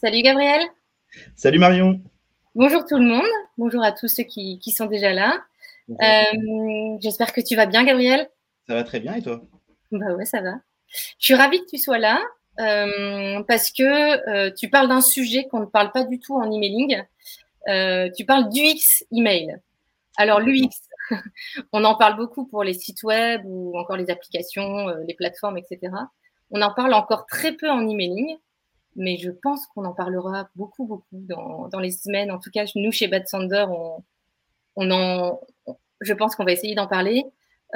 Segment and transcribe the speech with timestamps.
[0.00, 0.62] Salut Gabriel.
[1.36, 2.00] Salut Marion.
[2.54, 3.28] Bonjour tout le monde.
[3.58, 5.44] Bonjour à tous ceux qui, sont déjà là.
[5.90, 8.30] Euh, j'espère que tu vas bien, Gabriel.
[8.66, 9.42] Ça va très bien et toi?
[9.92, 10.52] Bah ouais, ça va.
[10.88, 12.18] Je suis ravie que tu sois là
[12.60, 16.50] euh, parce que euh, tu parles d'un sujet qu'on ne parle pas du tout en
[16.50, 17.02] emailing.
[18.16, 19.58] tu parles d'UX email.
[20.16, 20.80] Alors l'UX,
[21.74, 25.92] on en parle beaucoup pour les sites web ou encore les applications, les plateformes, etc.
[26.50, 28.38] On en parle encore très peu en emailing
[28.96, 32.30] mais je pense qu'on en parlera beaucoup, beaucoup dans, dans, les semaines.
[32.30, 34.02] En tout cas, nous, chez Bad Sander, on,
[34.76, 35.40] on en,
[36.00, 37.24] je pense qu'on va essayer d'en parler.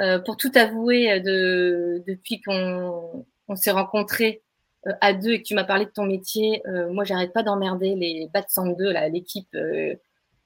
[0.01, 4.43] Euh, pour tout avouer, de, depuis qu'on on, s'est rencontrés
[4.87, 7.43] euh, à deux et que tu m'as parlé de ton métier, euh, moi, j'arrête pas
[7.43, 9.95] d'emmerder les Bad Sander, l'équipe euh,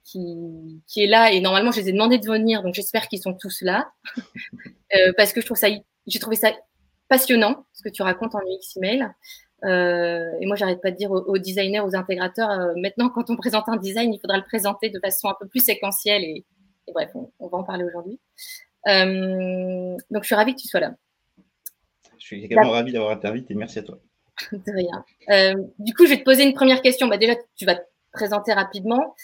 [0.04, 1.32] qui, qui, est là.
[1.32, 3.92] Et normalement, je les ai demandé de venir, donc j'espère qu'ils sont tous là.
[4.96, 5.68] Euh, parce que je trouve ça,
[6.08, 6.52] j'ai trouvé ça
[7.10, 9.08] passionnant, ce que tu racontes en UX email.
[9.66, 13.36] Euh, et moi, j'arrête pas de dire aux, designers, aux intégrateurs, euh, maintenant, quand on
[13.36, 16.24] présente un design, il faudra le présenter de façon un peu plus séquentielle.
[16.24, 16.46] Et,
[16.94, 18.20] bref, on, va en parler aujourd'hui.
[18.88, 20.96] Euh, donc, je suis ravie que tu sois là.
[22.18, 23.54] Je suis également ravie d'avoir été invité.
[23.56, 24.00] Merci à toi.
[24.54, 25.66] de rien.
[25.80, 27.08] du coup, je vais te poser une première question.
[27.08, 29.16] Bah, déjà, tu vas te présenter rapidement.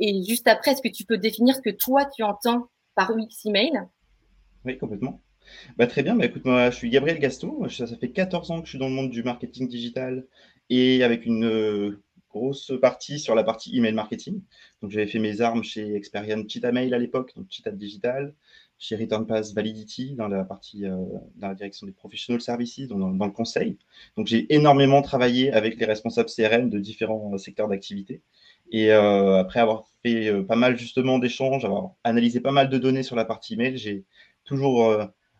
[0.00, 3.46] Et juste après, est-ce que tu peux définir ce que toi, tu entends par UX
[3.46, 3.82] email
[4.64, 5.20] Oui, complètement.
[5.76, 8.66] Bah, très bien, bah, écoute, moi je suis Gabriel Gasto, ça, fait 14 ans que
[8.66, 10.26] je suis dans le monde du marketing digital
[10.70, 14.40] et avec une euh, grosse partie sur la partie email marketing.
[14.82, 18.34] Donc j'avais fait mes armes chez Experian Cheetah Mail à l'époque, donc Cheetah Digital,
[18.78, 20.96] chez Return Pass Validity dans la partie euh,
[21.36, 23.78] dans la direction des professional services, dans, dans le conseil.
[24.16, 28.22] Donc j'ai énormément travaillé avec les responsables CRM de différents euh, secteurs d'activité.
[28.70, 33.14] Et après avoir fait pas mal justement d'échanges, avoir analysé pas mal de données sur
[33.14, 34.04] la partie email, j'ai
[34.44, 34.90] toujours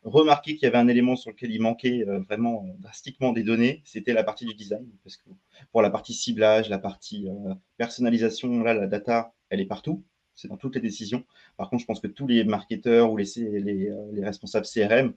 [0.05, 3.43] remarqué qu'il y avait un élément sur lequel il manquait euh, vraiment euh, drastiquement des
[3.43, 4.87] données, c'était la partie du design.
[5.03, 5.31] Parce que
[5.73, 10.05] pour la partie ciblage, la partie euh, personnalisation, là, la data, elle est partout.
[10.35, 11.25] C'est dans toutes les décisions.
[11.57, 15.15] Par contre, je pense que tous les marketeurs ou les, les, les responsables CRM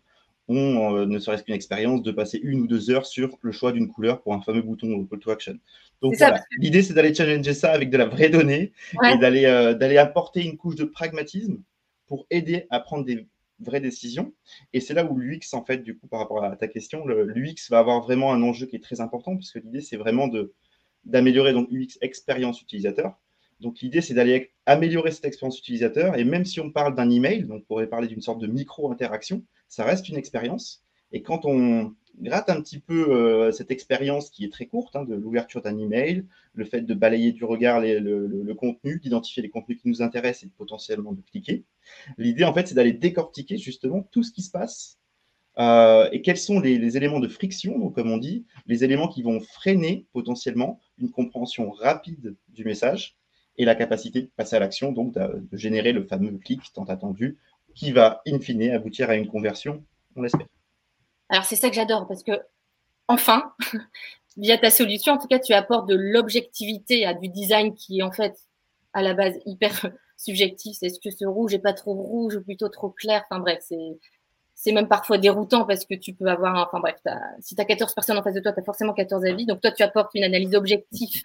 [0.47, 3.89] ont ne serait-ce qu'une expérience de passer une ou deux heures sur le choix d'une
[3.89, 5.57] couleur pour un fameux bouton call to action.
[6.01, 9.41] Donc voilà, l'idée c'est d'aller challenger ça avec de la vraie donnée et d'aller
[9.77, 11.63] d'aller apporter une couche de pragmatisme
[12.05, 13.27] pour aider à prendre des
[13.59, 14.33] vraie décision.
[14.73, 17.69] Et c'est là où l'UX, en fait, du coup, par rapport à ta question, l'UX
[17.69, 20.29] va avoir vraiment un enjeu qui est très important, puisque l'idée, c'est vraiment
[21.05, 23.17] d'améliorer donc UX expérience utilisateur.
[23.59, 26.17] Donc l'idée, c'est d'aller améliorer cette expérience utilisateur.
[26.17, 29.43] Et même si on parle d'un email, donc on pourrait parler d'une sorte de micro-interaction,
[29.67, 30.83] ça reste une expérience.
[31.11, 35.03] Et quand on gratte un petit peu euh, cette expérience qui est très courte, hein,
[35.03, 39.81] de l'ouverture d'un email, le fait de balayer du regard le, contenu, d'identifier les contenus
[39.81, 41.63] qui nous intéressent et potentiellement de cliquer.
[42.17, 44.97] L'idée, en fait, c'est d'aller décortiquer justement tout ce qui se passe
[45.59, 49.39] euh, et quels sont les, éléments de friction, comme on dit, les éléments qui vont
[49.39, 53.15] freiner potentiellement une compréhension rapide du message
[53.57, 57.37] et la capacité de passer à l'action, donc de générer le fameux clic tant attendu
[57.73, 59.83] qui va in fine aboutir à une conversion,
[60.15, 60.47] on l'espère.
[61.29, 62.31] Alors c'est ça que j'adore parce que
[63.07, 63.53] enfin,
[64.37, 68.03] via ta solution, en tout cas, tu apportes de l'objectivité à du design qui est
[68.03, 68.37] en fait
[68.93, 69.87] à la base hyper
[70.17, 70.81] subjectif.
[70.81, 73.99] Est-ce que ce rouge est pas trop rouge ou plutôt trop clair Enfin bref, c'est
[74.59, 76.95] c'est même parfois déroutant parce que tu peux avoir, enfin bref,
[77.41, 79.45] si tu as 14 personnes en face de toi, tu as forcément 14 avis.
[79.45, 81.21] Donc toi, tu apportes une analyse objective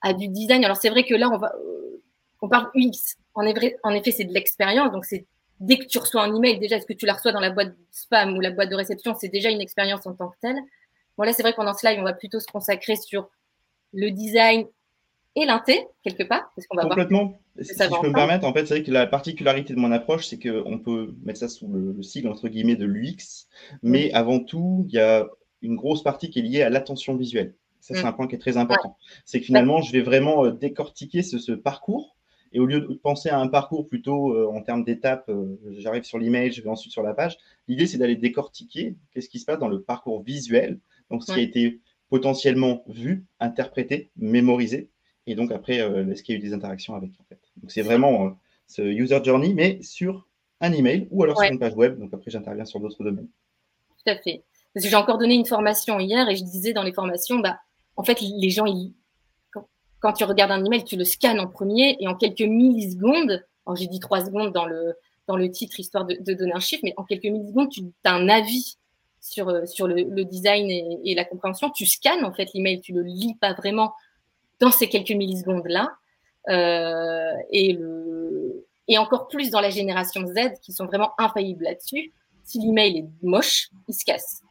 [0.00, 0.64] à du design.
[0.64, 2.02] Alors c'est vrai que là, on va, euh,
[2.40, 3.18] on parle UX.
[3.34, 5.26] En effet, c'est de l'expérience, donc c'est
[5.60, 7.74] dès que tu reçois un email, déjà, est-ce que tu la reçois dans la boîte
[7.90, 10.58] spam ou la boîte de réception C'est déjà une expérience en tant que telle.
[11.16, 13.28] Bon, là, c'est vrai qu'en ce live, on va plutôt se consacrer sur
[13.92, 14.66] le design
[15.36, 16.50] et l'inté, quelque part.
[16.56, 17.38] Parce qu'on va Complètement.
[17.60, 20.26] si je peux me permettre, en fait, c'est vrai que la particularité de mon approche,
[20.26, 23.46] c'est qu'on peut mettre ça sous le, sigle, entre guillemets, de l'UX.
[23.82, 25.26] Mais avant tout, il y a
[25.62, 27.54] une grosse partie qui est liée à l'attention visuelle.
[27.80, 28.06] Ça, c'est mm.
[28.06, 28.96] un point qui est très important.
[29.26, 32.16] C'est que finalement, je vais vraiment euh, décortiquer ce parcours
[32.52, 36.04] et au lieu de penser à un parcours plutôt euh, en termes d'étapes, euh, j'arrive
[36.04, 37.38] sur l'email, je vais ensuite sur la page,
[37.68, 40.78] l'idée c'est d'aller décortiquer qu'est-ce qui se passe dans le parcours visuel,
[41.10, 44.90] donc ce qui a été potentiellement vu, interprété, mémorisé,
[45.26, 47.40] et donc après, euh, est-ce qu'il y a eu des interactions avec en fait.
[47.56, 48.36] Donc c'est vraiment
[48.66, 50.26] ce user journey, mais sur
[50.60, 51.98] un email ou alors sur une page web.
[51.98, 53.28] Donc après, j'interviens sur d'autres domaines.
[54.04, 54.44] Tout à fait.
[54.72, 57.58] Parce que j'ai encore donné une formation hier et je disais dans les formations, bah,
[57.96, 58.94] en fait, les gens, ils,
[60.00, 63.76] quand tu regardes un email, tu le scannes en premier et en quelques millisecondes, alors
[63.76, 64.94] j'ai dit trois secondes dans le,
[65.28, 68.28] dans le titre histoire de, donner un chiffre, mais en quelques millisecondes, tu as un
[68.28, 68.78] avis
[69.20, 70.70] sur, euh, sur le, design
[71.04, 71.70] et, la compréhension.
[71.70, 73.92] Tu scannes en fait l'email, tu le lis pas vraiment
[74.58, 75.90] dans ces quelques millisecondes-là.
[76.48, 82.12] Euh, et, le, et encore plus dans la génération Z qui sont vraiment infaillibles là-dessus.
[82.44, 84.42] Si l'email est moche, il se casse.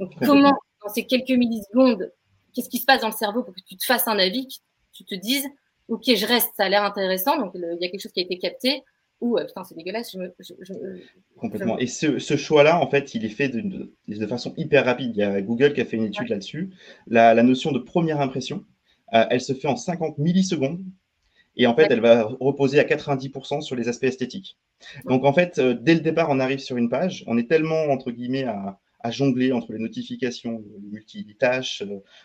[0.00, 2.10] Donc, comment, dans ces quelques millisecondes,
[2.54, 4.48] qu'est-ce qui se passe dans le cerveau pour que tu te fasses un avis,
[4.94, 5.46] tu te dises,
[5.88, 8.24] ok, je reste, ça a l'air intéressant, donc il y a quelque chose qui a
[8.24, 8.82] été capté,
[9.20, 10.16] ou euh, putain, c'est dégueulasse.
[11.38, 11.78] Complètement.
[11.78, 15.12] Et ce, choix-là, en fait, il est fait de, de, façon hyper rapide.
[15.14, 16.70] Il y a Google qui a fait une étude là-dessus.
[17.06, 18.64] La, notion de première impression,
[19.14, 20.84] euh, elle se fait en 50 millisecondes.
[21.56, 24.58] Et en fait, elle va reposer à 90% sur les aspects esthétiques.
[25.06, 27.24] Donc, en fait, euh, dès le départ, on arrive sur une page.
[27.28, 28.78] On est tellement, entre guillemets, à,
[29.10, 31.82] jongler entre les notifications, les multitâches.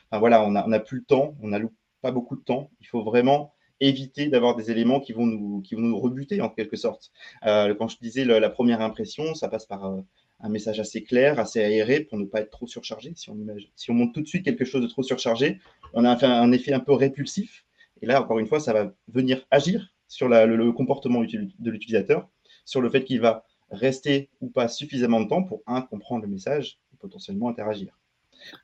[0.09, 1.35] enfin, voilà, on n'a on a plus le temps.
[1.41, 1.59] On n'a
[2.01, 2.69] pas beaucoup de temps.
[2.81, 7.11] Il faut vraiment éviter d'avoir des éléments qui vont nous, rebuter en quelque sorte.
[7.45, 10.01] Euh, quand je disais la première impression, ça passe par euh,
[10.41, 13.13] un message assez clair, assez aéré pour ne pas être trop surchargé.
[13.15, 15.59] Si on, monte tout de suite quelque chose de trop surchargé,
[15.93, 17.65] on a un, effet un peu répulsif.
[18.01, 22.27] Et là, encore une fois, ça va venir agir sur la, le, comportement de l'utilisateur,
[22.65, 26.29] sur le fait qu'il va rester ou pas suffisamment de temps pour, un, comprendre le
[26.29, 27.98] message et potentiellement interagir.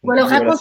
[0.03, 0.55] Ou alors, voilà,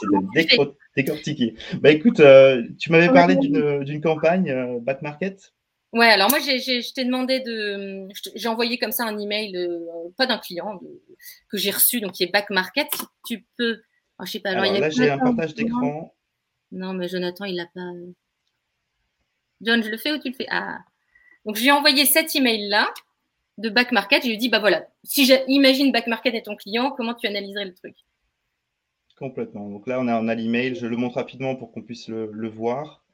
[0.96, 1.55] décortiquer.
[1.81, 5.52] Bah écoute, euh, tu m'avais parlé d'une campagne euh, Back Market.
[5.93, 8.08] Ouais, alors moi, je t'ai demandé de.
[8.34, 9.78] J'ai envoyé comme ça un email, euh,
[10.16, 10.81] pas d'un client,
[11.49, 12.88] que j'ai reçu, donc qui est Back Market.
[12.94, 13.81] Si tu peux.
[14.19, 14.50] Oh, je sais pas.
[14.50, 16.12] Alors, là, j'ai un partage d'écran.
[16.72, 17.93] Non, mais Jonathan, il n'a pas.
[19.61, 20.46] John, je le fais ou tu le fais?
[20.50, 20.78] Ah.
[21.44, 22.93] Donc, je lui ai envoyé cet email-là
[23.58, 24.22] de Back Market.
[24.22, 27.26] Je lui ai dit, bah voilà, si j'imagine Back Market est ton client, comment tu
[27.28, 27.94] analyserais le truc?
[29.19, 29.69] Complètement.
[29.70, 30.75] Donc là, on a, on a l'email.
[30.75, 33.05] Je le montre rapidement pour qu'on puisse le, voir.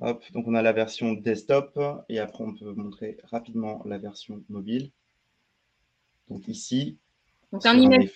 [0.00, 1.78] Hop, donc on a la version desktop
[2.08, 4.90] et après on peut montrer rapidement la version mobile.
[6.28, 6.98] Donc ici,
[7.52, 8.10] donc un email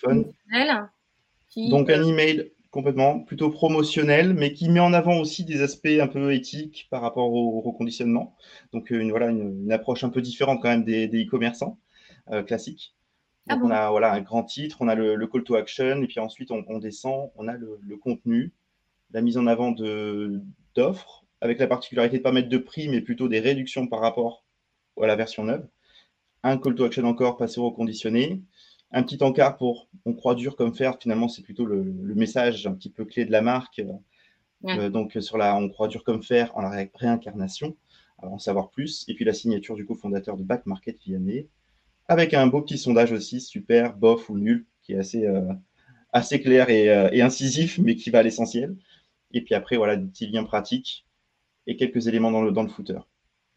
[1.69, 6.07] Donc un email complètement plutôt promotionnel, mais qui met en avant aussi des aspects un
[6.07, 8.35] peu éthiques par rapport au, reconditionnement.
[8.73, 11.77] Donc une, voilà, une, approche un peu différente quand même des e-commerçants
[12.31, 12.96] euh, classiques.
[13.49, 16.19] Ah on a voilà, un grand titre, on a le, call to action, et puis
[16.19, 18.53] ensuite, on, descend, on a le, contenu,
[19.11, 19.71] la mise en avant
[20.75, 24.01] d'offres, avec la particularité de ne pas mettre de prix, mais plutôt des réductions par
[24.01, 24.43] rapport
[25.01, 25.65] à la version neuve.
[26.43, 28.41] Un call to action encore, passer au reconditionné.
[28.91, 31.83] Un petit encart pour on croit dur comme fer, finalement, c'est plutôt le,
[32.15, 33.81] message un petit peu clé de la marque.
[34.65, 37.77] Euh, donc, sur la on croit dur comme fer en la réincarnation,
[38.17, 39.05] en savoir plus.
[39.07, 41.47] Et puis la signature du cofondateur de Back Market Vianney
[42.07, 45.53] avec un beau petit sondage aussi, super, bof ou nul, qui est assez, euh,
[46.11, 48.75] assez clair euh, et, incisif, mais qui va à l'essentiel.
[49.31, 51.05] Et puis après, voilà, des petits liens pratiques
[51.65, 52.99] et quelques éléments dans le, dans le footer.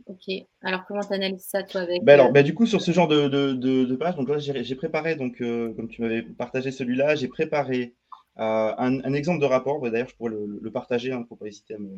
[0.06, 0.34] Ok.
[0.62, 3.06] Alors, comment tu analyses ça, toi, avec ben alors, ben du coup, sur ce genre
[3.06, 7.28] de, de, de, page, donc là, j'ai préparé, donc, comme tu m'avais partagé celui-là, j'ai
[7.28, 7.94] préparé
[8.36, 9.80] un, exemple de rapport.
[9.88, 11.90] D'ailleurs, je pourrais le, partager, il hein, ne faut pas hésiter à me,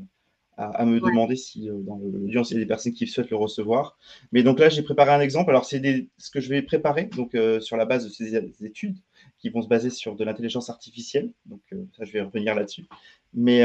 [0.56, 3.36] à, me demander si euh, dans l'audience il y a des personnes qui souhaitent le
[3.36, 3.96] recevoir.
[4.32, 5.50] Mais donc là, j'ai préparé un exemple.
[5.50, 5.80] Alors, c'est
[6.18, 8.98] ce que je vais préparer donc, euh, sur la base de ces études
[9.38, 11.32] qui vont se baser sur de l'intelligence artificielle.
[11.46, 12.86] Donc, euh, ça, je vais revenir là-dessus.
[13.34, 13.64] Mais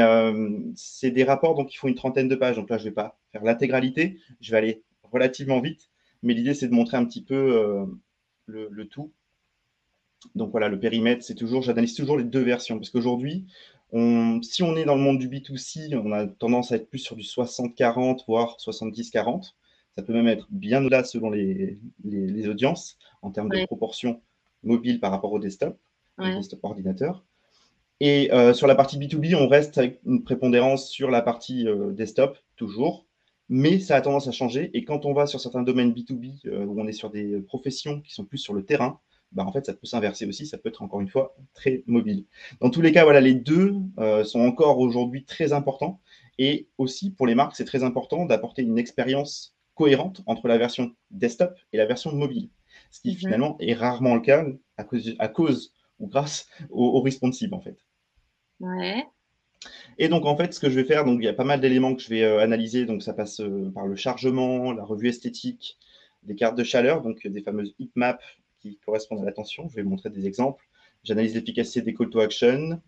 [0.76, 2.56] c'est des rapports, donc il faut une trentaine de pages.
[2.56, 4.18] Donc là, je ne vais pas faire l'intégralité.
[4.40, 5.90] Je vais aller relativement vite.
[6.22, 7.86] Mais l'idée, c'est de montrer un petit peu
[8.46, 9.12] le, le tout.
[10.34, 13.46] Donc voilà, le périmètre, c'est toujours, j'analyse toujours les deux versions, parce qu'aujourd'hui,
[13.92, 17.16] si on est dans le monde du B2C, on a tendance à être plus sur
[17.16, 19.54] du 60-40, voire 70-40.
[19.96, 21.78] Ça peut même être bien au-delà selon les,
[22.48, 24.20] audiences, en termes de proportion
[24.62, 25.78] mobile par rapport au desktop,
[26.18, 27.24] au desktop ordinateur.
[28.00, 31.90] Et euh, sur la partie B2B, on reste avec une prépondérance sur la partie euh,
[31.90, 33.06] desktop, toujours.
[33.48, 34.70] Mais ça a tendance à changer.
[34.74, 38.00] Et quand on va sur certains domaines B2B, euh, où on est sur des professions
[38.02, 39.00] qui sont plus sur le terrain,
[39.32, 42.24] bah, en fait, ça peut s'inverser aussi, ça peut être encore une fois très mobile.
[42.60, 46.00] Dans tous les cas, voilà, les deux euh, sont encore aujourd'hui très importants.
[46.38, 50.92] Et aussi, pour les marques, c'est très important d'apporter une expérience cohérente entre la version
[51.10, 52.48] desktop et la version mobile.
[52.90, 53.16] Ce qui mhm.
[53.16, 57.76] finalement est rarement le cas à cause, à cause ou grâce au, responsive, en fait.
[58.60, 59.04] Ouais.
[59.98, 61.60] Et donc, en fait, ce que je vais faire, donc il y a pas mal
[61.60, 62.86] d'éléments que je vais euh, analyser.
[62.86, 65.76] Donc, ça passe euh, par le chargement, la revue esthétique,
[66.22, 68.22] des cartes de chaleur, donc des fameuses heatmaps
[68.60, 69.68] qui correspondent à l'attention.
[69.68, 70.64] Je vais vous montrer des exemples.
[71.04, 72.80] J'analyse l'efficacité des call to action,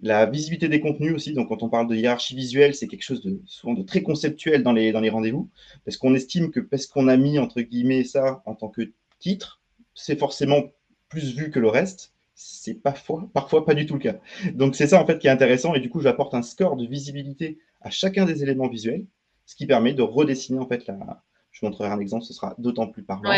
[0.00, 1.32] la visibilité des contenus aussi.
[1.32, 4.62] Donc, quand on parle de hiérarchie visuelle, c'est quelque chose de souvent de très conceptuel
[4.62, 5.48] dans les, dans les rendez-vous,
[5.84, 9.60] parce qu'on estime que parce qu'on a mis entre guillemets ça en tant que titre,
[9.94, 10.64] c'est forcément
[11.08, 12.12] plus vu que le reste.
[12.36, 14.16] C'est parfois, parfois pas du tout le cas.
[14.54, 15.74] Donc, c'est ça en fait qui est intéressant.
[15.74, 19.06] Et du coup, j'apporte un score de visibilité à chacun des éléments visuels,
[19.46, 21.22] ce qui permet de redessiner en fait la.
[21.52, 23.30] Je vous montrerai un exemple, ce sera d'autant plus parlant.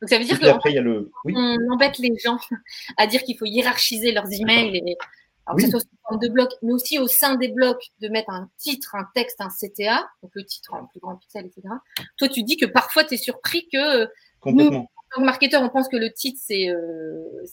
[0.00, 2.38] Donc ça veut dire qu'on embête les gens
[2.96, 4.96] à dire qu'il faut hiérarchiser leurs emails, et,
[5.46, 8.08] alors que ce soit sous forme de blocs, mais aussi au sein des blocs, de
[8.08, 11.62] mettre un titre, un texte, un CTA, donc le titre en plus grand pixel, etc.
[12.16, 14.08] Toi, tu dis que parfois, tu es surpris que
[14.40, 14.70] Complètement.
[14.70, 17.44] nous, en tant que marketeur, on pense que le titre, c'est euh,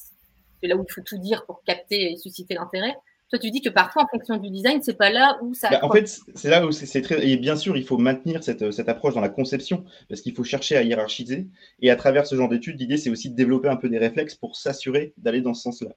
[0.64, 2.96] là où il faut tout dire pour capter et susciter l'intérêt.
[3.30, 5.70] Toi, tu dis que parfois, en fonction du design, c'est pas là où ça.
[5.70, 7.28] Bah, en fait, c'est là où c'est très.
[7.28, 10.46] Et bien sûr, il faut maintenir cette, cette approche dans la conception, parce qu'il faut
[10.46, 11.48] chercher à hiérarchiser.
[11.82, 14.36] Et à travers ce genre d'études, l'idée, c'est aussi de développer un peu des réflexes
[14.36, 15.92] pour s'assurer d'aller dans ce sens-là.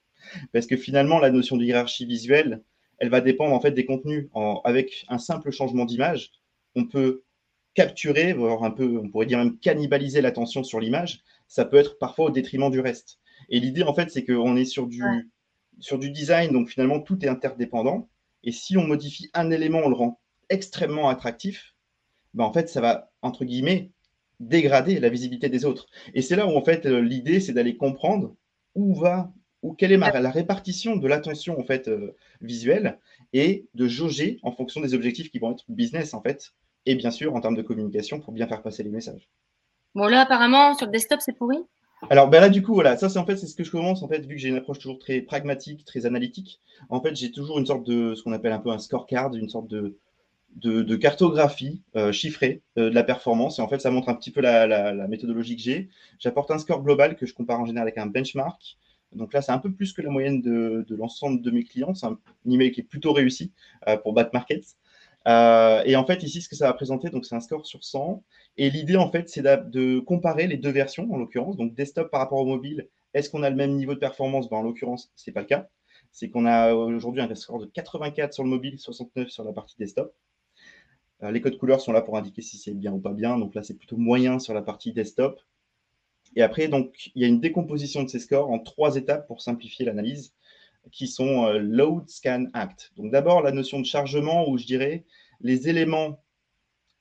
[0.53, 2.63] Parce que finalement, la notion de hiérarchie visuelle,
[2.99, 4.29] elle va dépendre en fait des contenus.
[4.65, 6.33] avec un simple changement d'image,
[6.75, 7.23] on peut
[7.75, 11.23] capturer, voire un peu, on pourrait dire même cannibaliser l'attention sur l'image.
[11.47, 13.19] Ça peut être parfois au détriment du reste.
[13.49, 15.03] Et l'idée, en fait, c'est qu'on est sur du
[15.81, 18.09] sur du design, donc finalement tout est interdépendant.
[18.45, 21.75] Et si on modifie un élément, on le rend extrêmement attractif,
[22.35, 23.91] ben en fait, ça va, entre guillemets,
[24.39, 25.87] dégrader la visibilité des autres.
[26.15, 28.35] Et c'est là où, en fait, euh, l'idée, c'est d'aller comprendre
[28.75, 29.33] où va,
[29.63, 32.99] ou quelle est la répartition de l'attention, en fait, euh, visuelle,
[33.33, 36.53] et de jauger en fonction des objectifs qui vont être business, en fait,
[36.87, 39.29] et bien sûr, en termes de communication, pour bien faire passer les messages.
[39.95, 41.59] Bon, là, apparemment, sur le desktop, c'est pourri
[42.09, 42.97] alors ben là du coup voilà.
[42.97, 44.57] Ça c'est en fait c'est ce que je commence en fait vu que j'ai une
[44.57, 46.61] approche toujours très pragmatique très analytique.
[46.89, 49.49] En fait j'ai toujours une sorte de ce qu'on appelle un peu un scorecard une
[49.49, 49.99] sorte de
[50.57, 53.59] de, cartographie euh, chiffrée euh, de la performance.
[53.59, 55.89] Et en fait ça montre un petit peu la, méthodologie que j'ai.
[56.19, 58.77] J'apporte un score global que je compare en général avec un benchmark.
[59.13, 61.95] Donc là c'est un peu plus que la moyenne de, l'ensemble de mes clients.
[61.95, 63.53] C'est un email qui est plutôt réussi
[63.89, 64.77] euh, pour Bat Markets.
[65.27, 68.23] Et en fait, ici, ce que ça va présenter, donc c'est un score sur 100.
[68.63, 71.57] Et l'idée, en fait, c'est de comparer les deux versions, en l'occurrence.
[71.57, 74.51] Donc, desktop par rapport au mobile, est-ce qu'on a le même niveau de performance?
[74.51, 75.71] Ben, En l'occurrence, ce n'est pas le cas.
[76.13, 79.77] C'est qu'on a aujourd'hui un score de 84 sur le mobile, 69 sur la partie
[79.79, 80.15] desktop.
[81.23, 83.39] Euh, les codes couleurs sont là pour indiquer si c'est bien ou pas bien.
[83.39, 85.41] Donc là, c'est plutôt moyen sur la partie desktop.
[86.37, 89.41] Et après, donc, il y a une décomposition de ces scores en trois étapes pour
[89.41, 90.35] simplifier l'analyse
[90.93, 92.93] qui sont euh, Load, Scan, Act.
[92.99, 95.07] Donc d'abord, la notion de chargement, où je dirais
[95.41, 96.23] les éléments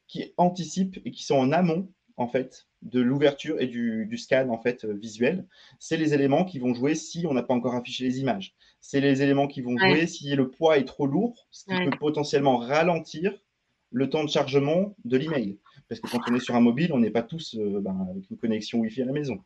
[0.10, 1.88] qui anticipent et qui sont en amont,
[2.18, 5.46] en fait, de l'ouverture et du, scan, en fait, euh, visuel.
[5.80, 8.56] C'est les éléments qui vont jouer si on n'a pas encore affiché les images.
[8.82, 11.98] C'est les éléments qui vont jouer si le poids est trop lourd, ce qui peut
[11.98, 13.34] potentiellement ralentir
[13.92, 15.58] le temps de chargement de l'email.
[15.88, 18.30] Parce que quand on est sur un mobile, on n'est pas tous euh, ben, avec
[18.30, 19.40] une connexion Wi-Fi à la maison.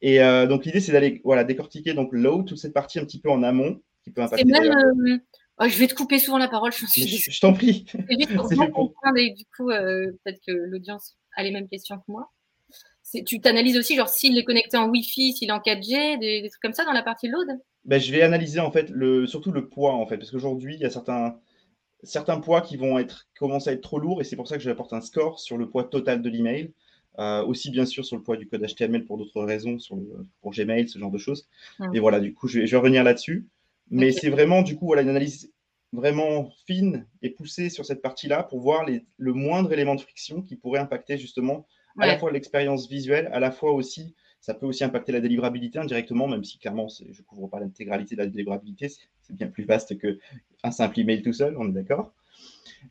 [0.00, 3.20] Et euh, donc l'idée, c'est d'aller voilà, décortiquer donc low, toute cette partie un petit
[3.20, 4.44] peu en amont qui peut impacter.
[4.44, 5.20] Même,
[5.60, 7.86] oh, je vais te couper souvent la parole, je, je, je t'en prie.
[8.08, 11.96] C'est juste pour comprendre et du coup, euh, peut-être que l'audience a les mêmes questions
[11.96, 12.30] que moi.
[13.24, 16.60] Tu t'analyses aussi, genre s'il est connecté en Wi-Fi, s'il est en 4G, des, trucs
[16.60, 17.48] comme ça dans la partie load?
[17.86, 20.80] Ben, Je vais analyser en fait le, surtout le poids en fait, parce qu'aujourd'hui, il
[20.80, 21.38] y a certains,
[22.02, 24.62] certains poids qui vont être, commencer à être trop lourds et c'est pour ça que
[24.62, 26.72] je apporte un score sur le poids total de l'email.
[27.18, 29.98] Euh, aussi bien sûr sur le poids du code HTML pour d'autres raisons, sur
[30.40, 31.48] pour Gmail, ce genre de choses.
[31.92, 33.48] Et voilà, du coup, je vais, revenir là-dessus.
[33.90, 35.52] Mais c'est vraiment, du coup, voilà, une analyse
[35.92, 40.42] vraiment fine et poussée sur cette partie-là pour voir les, le moindre élément de friction
[40.42, 41.66] qui pourrait impacter justement
[41.98, 45.78] à la fois l'expérience visuelle, à la fois aussi, ça peut aussi impacter la délivrabilité
[45.78, 49.64] indirectement, même si clairement, je ne couvre pas l'intégralité de la délivrabilité, c'est bien plus
[49.64, 52.12] vaste qu'un simple email tout seul, on est d'accord.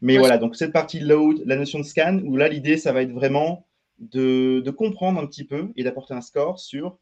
[0.01, 3.01] Mais voilà, donc cette partie load, la notion de scan, où là, l'idée, ça va
[3.01, 3.65] être vraiment
[3.99, 6.97] de, comprendre un petit peu et d'apporter un score sur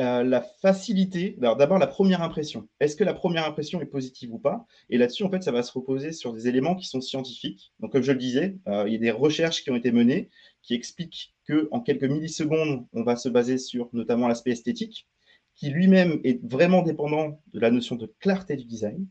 [0.00, 1.36] euh, la facilité.
[1.40, 2.68] Alors d'abord la première impression.
[2.78, 4.64] Est-ce que la première impression est positive ou pas?
[4.90, 7.72] Et là-dessus, en fait, ça va se reposer sur des éléments qui sont scientifiques.
[7.80, 10.30] Donc comme je le disais, euh, il y a des recherches qui ont été menées
[10.62, 15.08] qui expliquent que en quelques millisecondes, on va se baser sur notamment l'aspect esthétique,
[15.56, 19.06] qui lui-même est vraiment dépendant de la notion de clarté du design.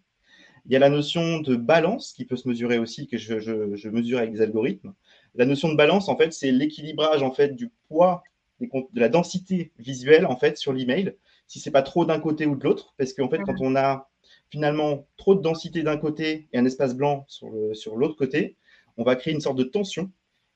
[0.65, 3.89] Il y a la notion de balance qui peut se mesurer aussi, que je, je
[3.89, 4.93] mesure avec des algorithmes.
[5.35, 8.23] La notion de balance, en fait, c'est l'équilibrage en fait du poids
[8.59, 11.15] de la densité visuelle en fait sur l'email.
[11.47, 14.09] Si c'est pas trop d'un côté ou de l'autre, parce qu'en fait, quand on a
[14.49, 18.57] finalement trop de densité d'un côté et un espace blanc sur l'autre sur côté,
[18.97, 20.11] on va créer une sorte de tension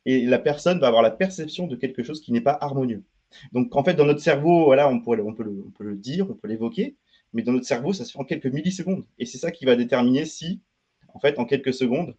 [0.05, 3.03] et la personne va avoir la perception de quelque chose qui n'est pas harmonieux.
[3.53, 5.95] Donc en fait, dans notre cerveau, voilà, on, pourrait, on, peut, le, on peut le
[5.95, 6.95] dire, on peut l'évoquer,
[7.33, 9.05] mais dans notre cerveau, ça se fait en quelques millisecondes.
[9.19, 10.61] Et c'est ça qui va déterminer si,
[11.13, 12.15] en fait, en quelques secondes,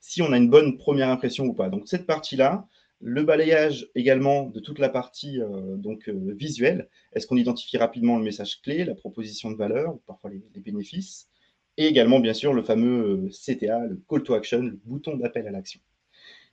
[0.00, 1.68] si on a une bonne première impression ou pas.
[1.68, 2.66] Donc cette partie-là,
[3.00, 6.88] le balayage également de toute la partie euh, donc euh, visuelle.
[7.12, 11.28] Est-ce qu'on identifie rapidement le message clé, la proposition de valeur ou parfois les, bénéfices?
[11.76, 15.46] Et également bien sûr le fameux euh, CTA, le call to action, le bouton d'appel
[15.46, 15.80] à l'action.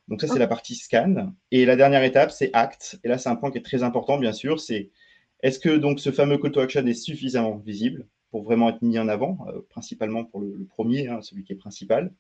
[0.07, 1.33] Donc ça c'est la partie scan.
[1.49, 2.99] Et la dernière étape c'est act.
[3.03, 4.59] Et là c'est un point qui est très important bien sûr.
[4.59, 4.91] C'est
[5.41, 8.99] est-ce que donc ce fameux call to action est suffisamment visible pour vraiment être mis
[8.99, 12.13] en avant, principalement pour le, premier, hein, celui qui est principal?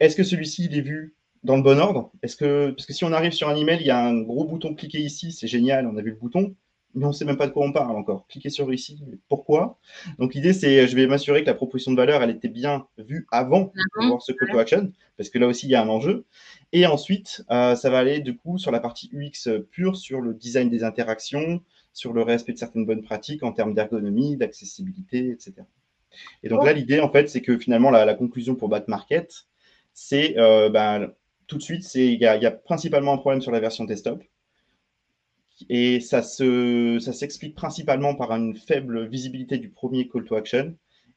[0.00, 1.14] Est-ce que celui-ci, il est vu
[1.44, 3.86] dans le bon ordre Est-ce que parce que si on arrive sur un email, il
[3.86, 6.54] y a un gros bouton cliquer ici, c'est génial, on a vu le bouton,
[6.94, 8.26] mais on ne sait même pas de quoi on parle encore.
[8.28, 9.78] Cliquez sur ici, pourquoi?
[10.18, 13.26] Donc l'idée c'est, je vais m'assurer que la proposition de valeur, elle était bien vue
[13.30, 15.88] avant de voir ce call to action, parce que là aussi il y a un
[15.88, 16.24] enjeu.
[16.72, 20.34] Et ensuite, euh, ça va aller du coup sur la partie UX pure, sur le
[20.34, 21.60] design des interactions,
[21.92, 25.54] sur le respect de certaines bonnes pratiques en termes d'ergonomie, d'accessibilité, etc.
[26.42, 29.46] Et donc là, l'idée, en fait, c'est que finalement, la, conclusion pour Back Market,
[29.94, 31.12] c'est euh, ben,
[31.52, 34.22] tout de suite, il y, a principalement un problème sur la version desktop.
[35.68, 40.74] Et ça s'explique principalement par une faible visibilité du premier call to action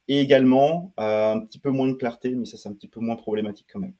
[0.08, 3.00] et également euh, un petit peu moins de clarté, mais ça c'est un petit peu
[3.00, 3.94] moins problématique quand même.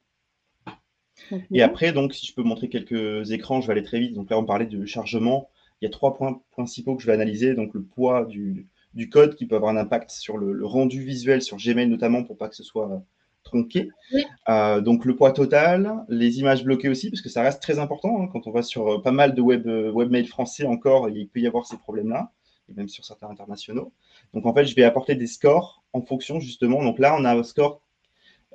[1.51, 4.13] Et après, donc, si je peux montrer quelques écrans, je vais aller très vite.
[4.13, 5.49] Donc là, on parlait de chargement.
[5.81, 7.55] Il y a trois points principaux que je vais analyser.
[7.55, 8.69] Donc le poids du,
[9.11, 12.47] code qui peut avoir un impact sur le, rendu visuel sur Gmail notamment pour pas
[12.49, 13.03] que ce soit
[13.47, 13.89] tronqué.
[14.49, 18.21] Euh, donc le poids total, les images bloquées aussi, parce que ça reste très important.
[18.21, 18.29] Hein.
[18.31, 21.47] quand on va sur euh, pas mal de web, webmail français encore, il peut y
[21.47, 22.31] avoir ces problèmes-là,
[22.69, 23.91] et même sur certains internationaux.
[24.33, 26.83] Donc en fait, je vais apporter des scores en fonction justement.
[26.83, 27.81] Donc là, on a un score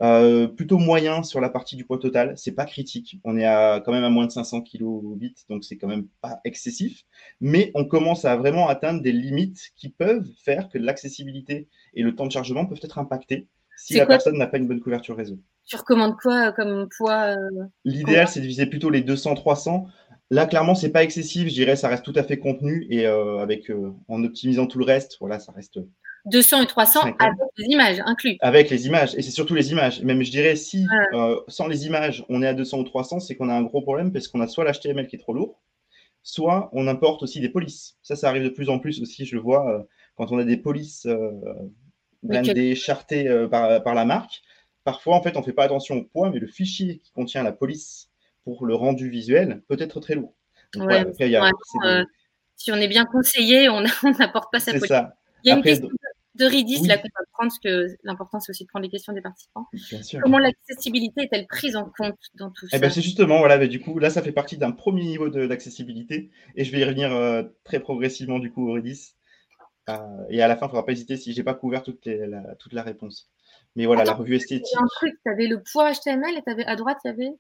[0.01, 2.35] euh, plutôt moyen sur la partie du poids total.
[2.37, 3.21] C'est pas critique.
[3.25, 6.41] On est à, quand même à moins de 500 kilobits, donc c'est quand même pas
[6.45, 7.05] excessif.
[7.41, 12.15] Mais on commence à vraiment atteindre des limites qui peuvent faire que l'accessibilité et le
[12.15, 13.47] temps de chargement peuvent être impactés
[13.85, 15.39] si la personne n'a pas une bonne couverture réseau.
[15.67, 19.87] Tu recommandes quoi comme poids euh, L'idéal, c'est de viser plutôt les 200-300.
[20.33, 21.49] Là, clairement, c'est pas excessif.
[21.49, 24.79] Je dirais, ça reste tout à fait contenu et euh, avec euh, en optimisant tout
[24.79, 25.79] le reste, voilà, ça reste.
[26.25, 28.37] 200 et 300 avec les images inclus.
[28.41, 30.03] Avec les images et c'est surtout les images.
[30.03, 33.35] Même je dirais, si euh, sans les images, on est à 200 ou 300, c'est
[33.35, 35.61] qu'on a un gros problème parce qu'on a soit l'HTML qui est trop lourd,
[36.23, 37.99] soit on importe aussi des polices.
[38.03, 39.27] Ça, ça arrive de plus en plus aussi.
[39.27, 39.87] Je le vois
[40.17, 41.07] quand on a des polices
[42.23, 44.43] blindées, chartées par, par la marque.
[44.85, 47.53] Parfois, en fait, on fait pas attention au poids, mais le fichier qui contient la
[47.53, 48.11] police
[48.45, 50.35] pour le rendu visuel peut être très lourd.
[52.57, 53.81] si on est bien conseillé, on
[54.19, 54.79] n'apporte pas sa.
[54.81, 55.15] Ça.
[55.45, 55.89] Il y a une question
[56.35, 59.13] de Ridis là qu'on va prendre, parce que l'important c'est aussi de prendre les questions
[59.13, 59.67] des participants.
[60.23, 62.95] Comment l'accessibilité est-elle prise en compte dans tout eh ben, ça?
[62.95, 66.65] C'est justement, voilà, mais du coup, là ça fait partie d'un premier niveau d'accessibilité et
[66.65, 69.15] je vais y revenir euh, très progressivement du coup au Ridis.
[69.89, 69.97] Euh,
[70.31, 72.07] et à la fin, il ne faudra pas hésiter si je n'ai pas couvert toute,
[72.07, 73.31] la, toute la réponse.
[73.75, 74.77] Mais voilà, la revue esthétique.
[74.79, 77.33] Un truc, tu avais le poids HTML et à droite, il y avait?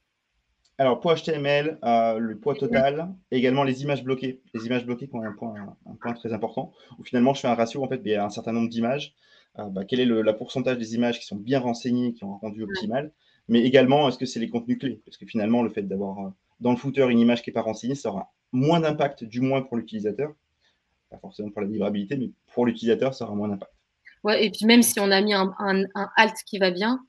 [0.78, 4.40] Alors, poids HTML, euh, le poids total, et également les images bloquées.
[4.54, 5.54] Les images bloquées qui ont un point,
[5.86, 8.24] un point très important, où finalement je fais un ratio, en fait, il y a
[8.24, 9.14] un certain nombre d'images.
[9.58, 12.34] Euh, bah, quel est le la pourcentage des images qui sont bien renseignées, qui ont
[12.34, 13.12] un rendu optimal,
[13.48, 15.02] mais également, est-ce que c'est les contenus clés?
[15.04, 17.62] Parce que finalement, le fait d'avoir euh, dans le footer une image qui n'est pas
[17.62, 20.34] renseignée, ça aura moins d'impact, du moins pour l'utilisateur.
[21.12, 23.72] Pas forcément pour la livrabilité, mais pour l'utilisateur, ça aura moins d'impact.
[24.24, 27.00] Ouais, et puis même si on a mis un, un, un alt qui va bien,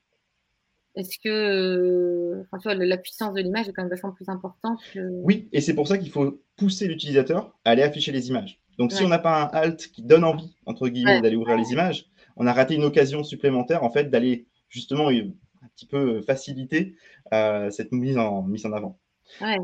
[0.95, 5.73] est-ce que la puissance de l'image est quand même vachement plus importante Oui, et c'est
[5.73, 8.59] pour ça qu'il faut pousser l'utilisateur à aller afficher les images.
[8.77, 11.71] Donc, si on n'a pas un alt qui donne envie, entre guillemets, d'aller ouvrir les
[11.71, 16.95] images, on a raté une occasion supplémentaire, en fait, d'aller justement un petit peu faciliter
[17.33, 18.99] euh, cette mise en, mise en avant.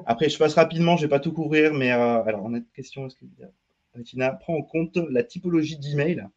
[0.05, 2.57] Après, je passe rapidement, je ne vais pas tout couvrir, mais euh, alors, on a
[2.57, 3.05] une question.
[3.05, 3.25] Est-ce que
[4.03, 6.27] Tina prend en compte la typologie d'email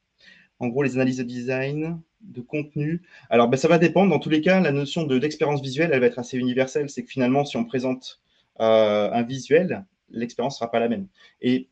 [0.59, 4.11] En gros, les analyses de design, de contenu Alors, ben, ça va dépendre.
[4.11, 6.89] Dans tous les cas, la notion d'expérience visuelle, elle va être assez universelle.
[6.91, 8.21] C'est que finalement, si on présente
[8.61, 11.09] euh, un visuel, l'expérience ne sera pas la même.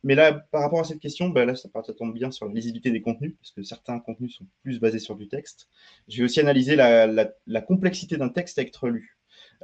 [0.02, 2.90] Mais là, par rapport à cette question, ben là, ça, tombe bien sur la lisibilité
[2.90, 5.68] des contenus, parce que certains contenus sont plus basés sur du texte.
[6.08, 9.16] Je vais aussi analyser la, complexité d'un texte à être lu.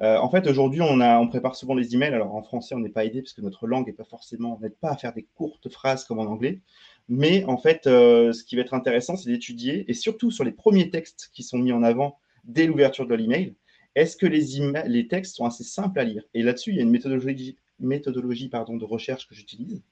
[0.03, 2.15] Euh, en fait, aujourd'hui, on, on prépare souvent les emails.
[2.15, 4.77] Alors, en français, on n'est pas aidé parce que notre langue n'est pas forcément, n'aide
[4.77, 6.61] pas à faire des courtes phrases comme en anglais.
[7.09, 10.53] Mais en fait, euh, ce qui va être intéressant, c'est d'étudier, et surtout sur les
[10.53, 13.55] premiers textes qui sont mis en avant dès l'ouverture de l'email,
[13.95, 14.45] est-ce que les,
[14.87, 16.23] les, textes sont assez simples à lire?
[16.35, 19.83] Et là-dessus, il y a une méthodologie, méthodologie pardon, de recherche que j'utilise,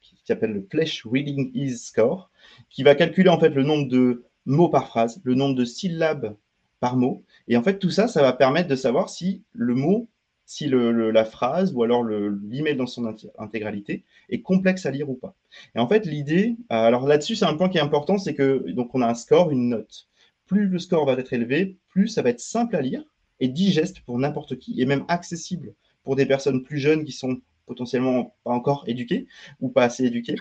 [0.00, 2.30] qui s'appelle le Flash Reading Ease Score,
[2.70, 6.36] qui va calculer en fait le nombre de mots par phrase, le nombre de syllabes
[6.80, 7.24] par mot.
[7.46, 10.08] Et en fait, tout ça, ça va permettre de savoir si le mot
[10.50, 15.36] si la phrase ou alors l'email dans son intégralité est complexe à lire ou pas.
[15.76, 18.68] Et en fait, l'idée, euh, alors là-dessus, c'est un point qui est important, c'est que
[18.72, 20.08] donc on a un score, une note.
[20.46, 23.04] Plus le score va être élevé, plus ça va être simple à lire
[23.38, 27.40] et digeste pour n'importe qui et même accessible pour des personnes plus jeunes qui sont
[27.66, 29.28] potentiellement pas encore éduquées
[29.60, 30.34] ou pas assez éduquées.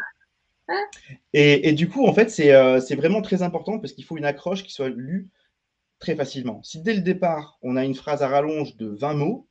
[1.34, 4.64] Et, du coup, en fait, euh, c'est vraiment très important parce qu'il faut une accroche
[4.64, 5.30] qui soit lue
[6.00, 6.64] très facilement.
[6.64, 9.48] Si dès le départ, on a une phrase à rallonge de 20 mots,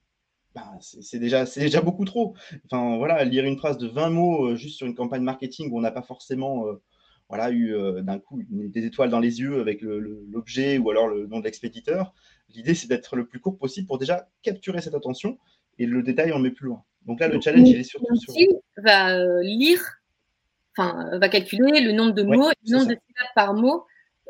[0.55, 2.35] bah, c'est déjà, déjà beaucoup trop.
[2.65, 5.79] Enfin, voilà, lire une phrase de 20 mots euh, juste sur une campagne marketing où
[5.79, 6.83] on n'a pas forcément euh,
[7.29, 11.27] voilà, eu euh, d'un coup des étoiles dans les yeux avec l'objet ou alors le
[11.27, 12.15] nom de l'expéditeur.
[12.49, 15.39] L'idée, c'est d'être le plus court possible pour déjà capturer cette attention
[15.79, 16.83] et le détail, on met plus loin.
[17.05, 18.35] Donc là, le challenge, il est surtout sur.
[18.79, 19.83] va lire,
[20.77, 23.85] enfin, va calculer le nombre de mots, le nombre de syllabes par mot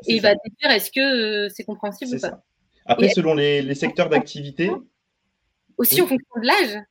[0.06, 2.42] et il va dire est-ce que c'est compréhensible ou pas.
[2.86, 4.70] Après, selon les, les secteurs d'activité,
[5.78, 6.82] aussi en fonction de l'âge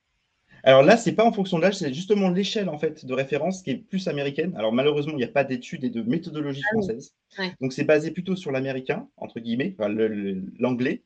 [0.63, 3.62] Alors là, c'est pas en fonction de l'âge, c'est justement l'échelle en fait de référence
[3.62, 4.56] qui est plus américaine.
[4.56, 6.84] Alors malheureusement, il n'y a pas d'études et de méthodologie Ah oui.
[6.84, 7.13] française.
[7.38, 7.54] Ouais.
[7.62, 9.89] Donc c'est basé plutôt sur l'américain, entre guillemets, enfin,
[10.60, 11.04] l'anglais.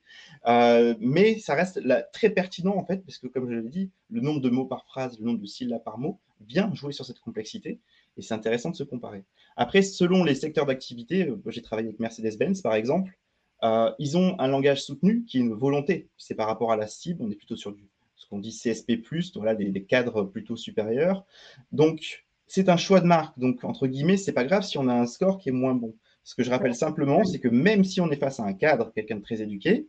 [0.48, 3.90] Euh, mais ça reste là, très pertinent en fait, parce que comme je l'ai dit,
[4.10, 7.06] le nombre de mots par phrase, le nombre de syllabes par mot vient jouer sur
[7.06, 7.80] cette complexité.
[8.18, 9.24] Et c'est intéressant de se comparer.
[9.56, 13.18] Après, selon les secteurs d'activité, euh, j'ai travaillé avec Mercedes-Benz par exemple,
[13.64, 16.10] euh, ils ont un langage soutenu qui est une volonté.
[16.18, 19.02] C'est par rapport à la cible, on est plutôt sur du, ce qu'on dit CSP,
[19.34, 21.26] donc là, des, des cadres plutôt supérieurs.
[21.72, 23.38] Donc, c'est un choix de marque.
[23.40, 25.96] Donc, entre guillemets, c'est pas grave si on a un score qui est moins bon.
[26.24, 28.92] Ce que je rappelle simplement, c'est que même si on est face à un cadre,
[28.94, 29.88] quelqu'un de très éduqué,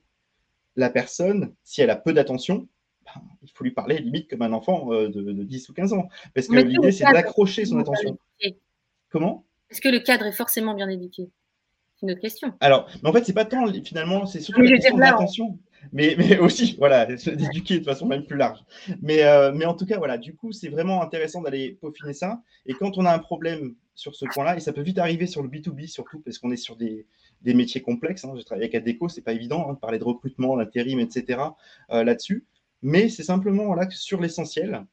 [0.77, 2.69] la personne, si elle a peu d'attention,
[3.43, 6.09] il faut lui parler limite comme un enfant euh, de, de 10 ou 15 ans.
[6.35, 8.19] Parce que l'idée, c'est d'accrocher son attention.
[9.11, 9.45] Comment?
[9.71, 11.31] Est-ce que le cadre est forcément bien éduqué
[11.97, 12.53] C'est une autre question.
[12.61, 15.59] Alors, mais en fait, c'est pas tant finalement, c'est surtout Mais la question l'attention.
[15.93, 18.61] Mais, mais aussi, voilà, d'éduquer de façon même plus large.
[19.01, 22.43] Mais, euh, mais en tout cas, voilà, du coup, c'est vraiment intéressant d'aller peaufiner ça.
[22.67, 25.43] Et quand on a un problème sur ce point-là, et ça peut vite arriver sur
[25.43, 27.07] le B2B surtout, parce qu'on est sur des,
[27.43, 28.25] des métiers complexes.
[28.25, 28.33] Hein.
[28.37, 31.41] J'ai travaillé avec Adeco, c'est pas évident hein, de parler de recrutement, d'intérim, etc.
[31.91, 32.45] euh, là-dessus.
[32.83, 34.85] Mais c'est simplement voilà, que sur l'essentiel,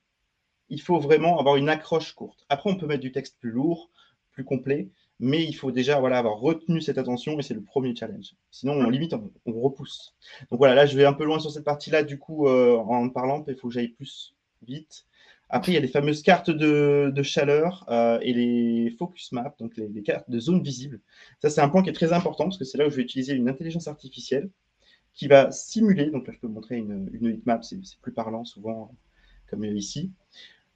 [0.69, 2.45] il faut vraiment avoir une accroche courte.
[2.49, 3.89] Après, on peut mettre du texte plus lourd,
[4.31, 7.95] plus complet, mais il faut déjà voilà, avoir retenu cette attention et c'est le premier
[7.95, 8.35] challenge.
[8.51, 10.15] Sinon, on limite, on, on repousse.
[10.49, 13.09] Donc voilà, là, je vais un peu loin sur cette partie-là, du coup, euh, en
[13.09, 15.05] parlant, il faut que j'aille plus vite.
[15.49, 19.55] Après, il y a les fameuses cartes de, de chaleur euh, et les focus maps,
[19.59, 21.01] donc les, les cartes de zone visible.
[21.41, 23.01] Ça, c'est un point qui est très important parce que c'est là où je vais
[23.01, 24.51] utiliser une intelligence artificielle
[25.19, 28.95] qui va simuler, donc là, je peux montrer une, une heatmap, c'est plus parlant souvent,
[29.49, 30.11] comme ici.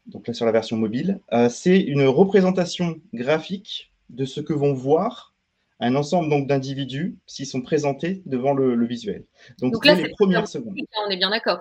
[0.07, 4.73] Donc là, sur la version mobile, euh, c'est une représentation graphique de ce que vont
[4.73, 5.33] voir
[5.79, 9.23] un ensemble donc d'individus s'ils sont présentés devant le, le visuel.
[9.59, 10.75] Donc, Donc là, les premières secondes.
[11.07, 11.59] On est bien d'accord.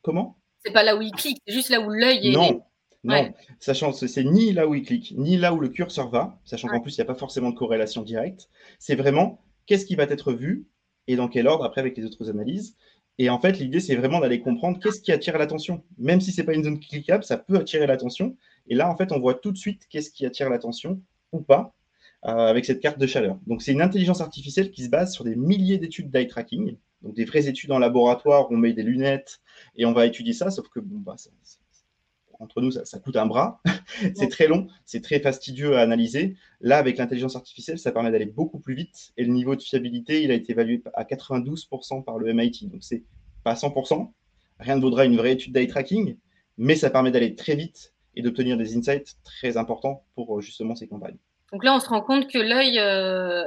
[0.00, 0.38] Comment?
[0.64, 2.32] C'est pas là où il clique, c'est juste là où l'œil est.
[2.32, 2.64] Non,
[3.04, 3.12] non.
[3.12, 3.34] Ouais.
[3.60, 6.68] Sachant que c'est ni là où il clique, ni là où le curseur va, sachant
[6.68, 8.48] qu'en plus, il n'y a pas forcément de corrélation directe.
[8.78, 10.64] C'est vraiment qu'est-ce qui va être vu
[11.08, 12.76] et dans quel ordre après avec les autres analyses.
[13.18, 15.84] Et en fait, l'idée, c'est vraiment d'aller comprendre qu'est-ce qui attire l'attention.
[15.98, 18.36] Même si c'est pas une zone cliquable, ça peut attirer l'attention.
[18.68, 21.00] Et là, en fait, on voit tout de suite qu'est-ce qui attire l'attention
[21.32, 21.74] ou pas
[22.24, 23.38] euh, avec cette carte de chaleur.
[23.46, 27.14] Donc, c'est une intelligence artificielle qui se base sur des milliers d'études d'eye tracking, donc
[27.14, 29.40] des vraies études en laboratoire où on met des lunettes
[29.76, 31.30] et on va étudier ça, sauf que bon, bah, ça-
[32.42, 33.60] entre nous, ça, ça coûte un bras.
[34.14, 36.36] c'est très long, c'est très fastidieux à analyser.
[36.60, 40.22] Là, avec l'intelligence artificielle, ça permet d'aller beaucoup plus vite et le niveau de fiabilité,
[40.22, 42.68] il a été évalué à 92% par le MIT.
[42.68, 43.04] Donc, c'est
[43.44, 44.10] pas 100%.
[44.58, 46.16] Rien ne vaudra une vraie étude d'eye tracking,
[46.58, 50.74] mais ça permet d'aller très vite et d'obtenir des insights très importants pour euh, justement
[50.74, 51.16] ces campagnes.
[51.52, 53.44] Donc là, on se rend compte que l'œil euh,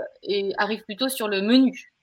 [0.57, 1.93] arrive plutôt sur le menu.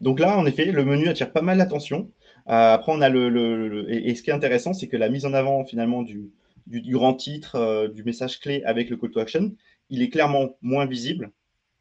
[0.00, 2.10] Donc là, en effet, le menu attire pas mal l'attention.
[2.48, 5.34] Euh, après, on a le, et, ce qui est intéressant, c'est que la mise en
[5.34, 6.30] avant finalement du,
[6.66, 9.54] du, grand titre, euh, du message clé avec le call to action,
[9.90, 11.32] il est clairement moins visible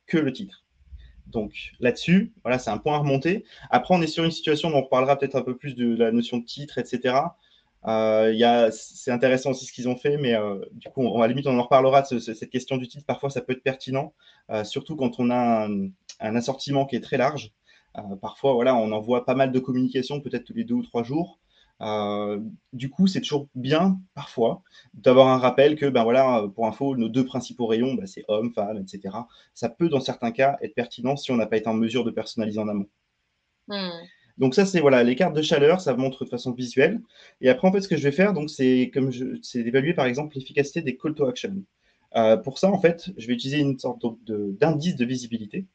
[0.08, 0.66] que le titre.
[1.28, 3.46] Donc là-dessus, voilà, c'est un point à remonter.
[3.70, 6.12] Après, on est sur une situation dont on reparlera peut-être un peu plus de la
[6.12, 7.38] notion de titre, etc.
[7.88, 10.36] Euh, c'est intéressant aussi ce qu'ils ont fait, mais
[10.74, 13.06] du coup, à la limite, on en reparlera de ce- ce- cette question du titre.
[13.06, 14.14] Parfois, ça peut être pertinent,
[14.64, 15.68] surtout quand on a
[16.20, 17.52] un assortiment qui est très large.
[17.98, 21.04] Euh, parfois, voilà, on envoie pas mal de communications, peut-être tous les deux ou trois
[21.04, 21.40] jours.
[21.82, 22.40] Euh,
[22.74, 27.10] du coup, c'est toujours bien, parfois, d'avoir un rappel que, ben voilà, pour info, nos
[27.10, 29.16] deux principaux rayons, ben, c'est hommes, femmes, etc.
[29.54, 32.12] Ça peut, dans certains cas, être pertinent si on n'a pas été en mesure de
[32.12, 32.88] personnaliser en amont.
[33.68, 33.90] Hmm.
[34.38, 37.02] Donc ça, c'est voilà, les cartes de chaleur, ça montre de façon visuelle.
[37.42, 40.06] Et après, en fait, ce que je vais faire, donc, c'est comme c'est d'évaluer, par
[40.06, 41.64] exemple, l'efficacité des call to action.
[42.16, 45.66] Euh, pour ça, en fait, je vais utiliser une sorte de- d'indice de visibilité.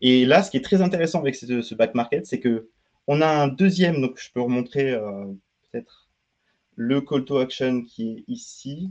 [0.00, 2.68] Et là, ce qui est très intéressant avec ce, back market, c'est que
[3.06, 5.26] on a un deuxième, donc je peux remontrer euh,
[5.70, 6.08] peut-être
[6.76, 8.90] le call to action qui est ici.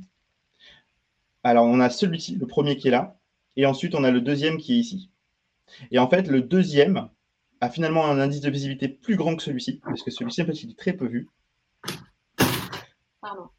[1.43, 3.17] Alors, on a celui-ci, le premier qui est là,
[3.55, 5.09] et ensuite on a le deuxième qui est ici.
[5.91, 7.09] Et en fait, le deuxième
[7.61, 10.63] a finalement un indice de visibilité plus grand que celui-ci, parce que celui-ci, en fait,
[10.63, 11.29] il est très peu vu.
[13.21, 13.49] Pardon.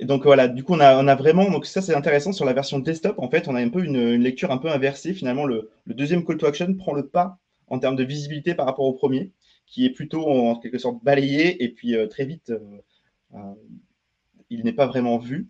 [0.00, 2.46] Et donc voilà, du coup, on a, on a vraiment, donc ça c'est intéressant sur
[2.46, 5.12] la version desktop, en fait, on a un peu une, une lecture un peu inversée.
[5.12, 7.36] Finalement, le, le deuxième call to action prend le pas
[7.68, 9.30] en termes de visibilité par rapport au premier,
[9.66, 12.58] qui est plutôt en quelque sorte balayé, et puis euh, très vite, euh,
[13.34, 13.38] euh,
[14.48, 15.48] il n'est pas vraiment vu.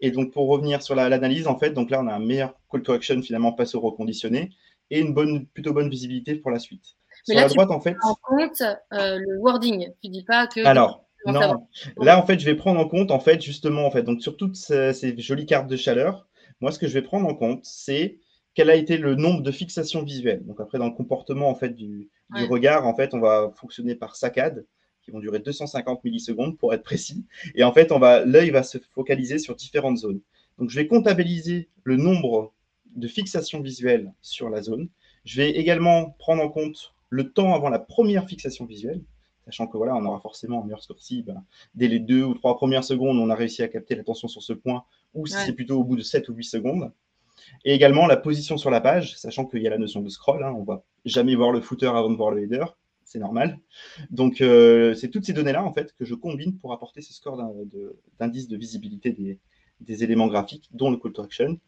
[0.00, 2.54] Et donc pour revenir sur la- l'analyse, en fait, donc là on a un meilleur
[2.70, 4.50] call to action finalement passe au reconditionné,
[4.90, 6.84] et une bonne, plutôt bonne visibilité pour la suite.
[7.28, 7.96] Mais sur là, la tu droite, en fait.
[8.04, 9.88] en compte euh, le wording.
[10.02, 10.64] Tu dis pas que.
[10.64, 11.68] Alors, Ça non.
[11.98, 14.36] Là, en fait, je vais prendre en compte, en fait, justement, en fait, donc sur
[14.36, 16.26] toutes ces, ces jolies cartes de chaleur,
[16.60, 18.18] moi, ce que je vais prendre en compte, c'est
[18.54, 20.44] quel a été le nombre de fixations visuelles.
[20.46, 22.08] Donc après, dans le comportement, en fait, du,
[22.48, 24.64] regard, en fait, on va fonctionner par saccade,
[25.02, 27.26] qui vont durer 250 millisecondes pour être précis.
[27.54, 27.92] Et en fait,
[28.24, 30.20] l'œil va se focaliser sur différentes zones.
[30.58, 32.54] Donc, je vais comptabiliser le nombre
[32.94, 34.88] de fixations visuelles sur la zone.
[35.26, 39.02] Je vais également prendre en compte le temps avant la première fixation visuelle,
[39.46, 41.42] sachant que voilà, on aura forcément un meilleur score si ben,
[41.74, 44.52] dès les deux ou trois premières secondes, on a réussi à capter l'attention sur ce
[44.52, 46.92] point, ou si c'est plutôt au bout de 7 ou 8 secondes.
[47.64, 50.42] Et également la position sur la page, sachant qu'il y a la notion de scroll,
[50.42, 52.64] hein, on ne va jamais voir le footer avant de voir le header,
[53.04, 53.58] c'est normal.
[54.10, 57.36] Donc euh, c'est toutes ces données-là en fait que je combine pour apporter ce score
[58.18, 59.38] d'indice de, visibilité des,
[59.80, 61.58] des éléments graphiques, dont le call to action.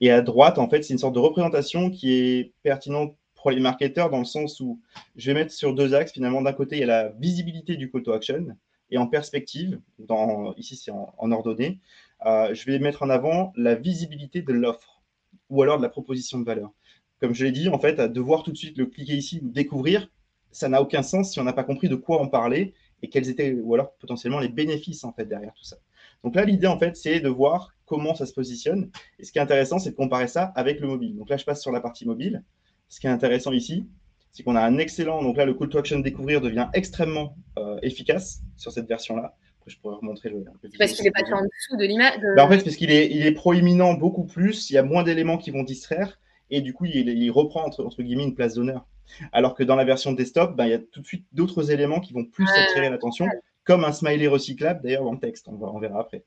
[0.00, 3.60] Et à droite, en fait, c'est une sorte de représentation qui est pertinente pour les
[3.60, 4.80] marketeurs dans le sens où
[5.14, 6.10] je vais mettre sur deux axes.
[6.10, 8.44] Finalement, d'un côté, il y a la visibilité du call to action
[8.90, 11.78] et en perspective, dans, ici c'est en, ordonnée,
[12.26, 15.00] euh, je vais mettre en avant la visibilité de l'offre
[15.48, 16.72] ou alors de la proposition de valeur.
[17.20, 19.48] Comme je l'ai dit, en fait, à devoir tout de suite le cliquer ici ou
[19.48, 20.10] découvrir,
[20.50, 23.28] ça n'a aucun sens si on n'a pas compris de quoi on parlait et quels
[23.28, 25.76] étaient, ou alors potentiellement les bénéfices en fait derrière tout ça.
[26.24, 28.90] Donc là, l'idée en fait, c'est de voir comment ça se positionne.
[29.20, 31.14] Et ce qui est intéressant, c'est de comparer ça avec le mobile.
[31.14, 32.42] Donc là, je passe sur la partie mobile.
[32.88, 33.86] Ce qui est intéressant ici,
[34.32, 35.22] c'est qu'on a un excellent.
[35.22, 39.34] Donc là, le call to action découvrir devient extrêmement euh, efficace sur cette version-là.
[39.66, 40.44] Je pourrais remontrer le.
[40.78, 42.20] Parce qu'il est passé en dessous de l'image.
[42.36, 44.70] Bah, en fait, c'est parce qu'il est, il est proéminent beaucoup plus.
[44.70, 46.20] Il y a moins d'éléments qui vont distraire.
[46.50, 48.86] Et du coup, il, reprend entre, entre, guillemets une place d'honneur.
[49.32, 51.98] Alors que dans la version desktop, bah, il y a tout de suite d'autres éléments
[51.98, 53.26] qui vont plus attirer l'attention,
[53.64, 55.48] comme un smiley recyclable d'ailleurs dans le texte.
[55.48, 56.24] On, on verra après.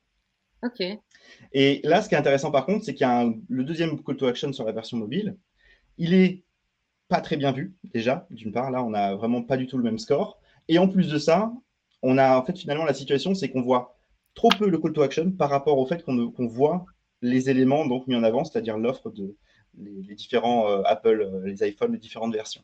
[0.63, 0.83] Ok.
[1.53, 4.17] Et là, ce qui est intéressant par contre, c'est qu'il y a le deuxième call
[4.17, 5.37] to action sur la version mobile.
[5.97, 6.43] Il est
[7.09, 8.25] pas très bien vu déjà.
[8.29, 10.39] D'une part, là, on n'a vraiment pas du tout le même score.
[10.69, 11.51] Et en plus de ça,
[12.01, 13.97] on a en fait finalement la situation, c'est qu'on voit
[14.35, 16.85] trop peu le call to action par rapport au fait qu'on voit
[17.21, 19.35] les éléments donc mis en avant, c'est-à-dire l'offre de
[19.77, 22.63] les, différents euh, Apple, euh, les iPhones, les différentes versions.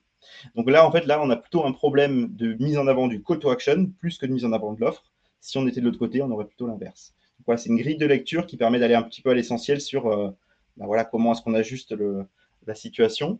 [0.55, 3.21] Donc là, en fait, là, on a plutôt un problème de mise en avant du
[3.21, 5.03] call to action plus que de mise en avant de l'offre.
[5.41, 7.13] Si on était de l'autre côté, on aurait plutôt l'inverse
[7.57, 10.29] c'est une grille de lecture qui permet d'aller un petit peu à l'essentiel sur euh,
[10.77, 12.25] bah, voilà, comment est-ce qu'on ajuste le,
[12.65, 13.39] la situation.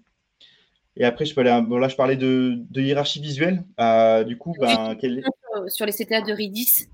[0.98, 1.66] Et après, je peux aller.
[1.68, 3.64] Bon, là, je parlais de, hiérarchie visuelle.
[3.80, 4.98] Euh, du coup, ben,
[5.68, 6.88] sur les CTA de Ridis,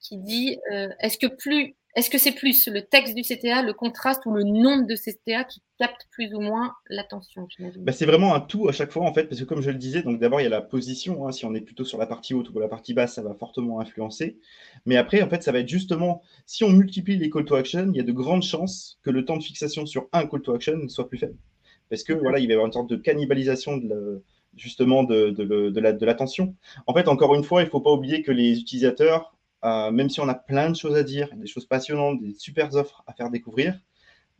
[0.00, 3.72] qui dit euh, est-ce que plus est-ce que c'est plus le texte du CTA, le
[3.72, 8.34] contraste ou le nombre de CTA qui capte plus ou moins l'attention bah, C'est vraiment
[8.36, 10.40] un tout à chaque fois, en fait, parce que comme je le disais, donc d'abord,
[10.40, 11.26] il y a la position.
[11.26, 13.34] Hein, si on est plutôt sur la partie haute ou la partie basse, ça va
[13.34, 14.38] fortement influencer.
[14.86, 17.90] Mais après, en fait, ça va être justement, si on multiplie les call to action,
[17.92, 20.54] il y a de grandes chances que le temps de fixation sur un call to
[20.54, 21.36] action soit plus faible.
[21.90, 24.22] Parce que voilà, il va y avoir une sorte de cannibalisation de
[24.56, 26.54] justement de, de l'attention.
[26.86, 30.08] En fait, encore une fois, il ne faut pas oublier que les utilisateurs euh, même
[30.08, 33.12] si on a plein de choses à dire, des choses passionnantes, des super offres à
[33.12, 33.80] faire découvrir,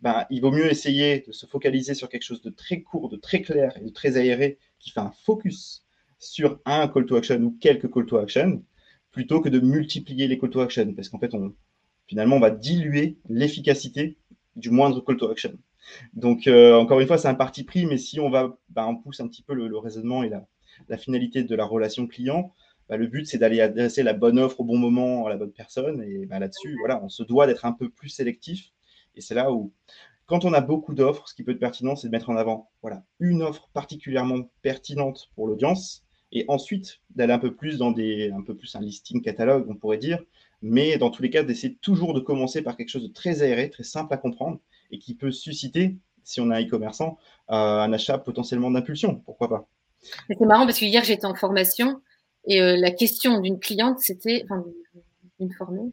[0.01, 3.17] ben, il vaut mieux essayer de se focaliser sur quelque chose de très court, de
[3.17, 5.85] très clair et de très aéré qui fait un focus
[6.21, 8.63] sur un call to action ou quelques call to action
[9.11, 11.53] plutôt que de multiplier les call to action parce qu'en fait, on,
[12.07, 14.17] finalement, on va diluer l'efficacité
[14.55, 15.59] du moindre call to action.
[16.15, 18.97] Donc, euh, encore une fois, c'est un parti pris, mais si on va, ben, on
[18.97, 20.47] pousse un petit peu le, raisonnement et la,
[20.89, 22.53] la, finalité de la relation client,
[22.89, 25.53] bah, le but, c'est d'aller adresser la bonne offre au bon moment à la bonne
[25.53, 26.03] personne.
[26.03, 28.73] Et bah, là-dessus, voilà, on se doit d'être un peu plus sélectif.
[29.15, 29.73] Et c'est là où,
[30.27, 32.71] quand on a beaucoup d'offres, ce qui peut être pertinent, c'est de mettre en avant
[32.83, 36.05] voilà, une offre particulièrement pertinente pour l'audience.
[36.33, 39.75] Et ensuite, d'aller un peu plus dans des, un peu plus un listing catalogue, on
[39.75, 40.23] pourrait dire.
[40.61, 43.71] Mais dans tous les cas, d'essayer toujours de commencer par quelque chose de très aéré,
[43.71, 47.19] très simple à comprendre et qui peut susciter, si on a un e-commerçant,
[47.51, 49.17] euh, un achat potentiellement d'impulsion.
[49.25, 49.69] Pourquoi pas?
[50.29, 52.01] C'est marrant parce que hier, j'étais en formation
[52.47, 54.63] et euh, la question d'une cliente, c'était, enfin,
[55.41, 55.91] d'une formée,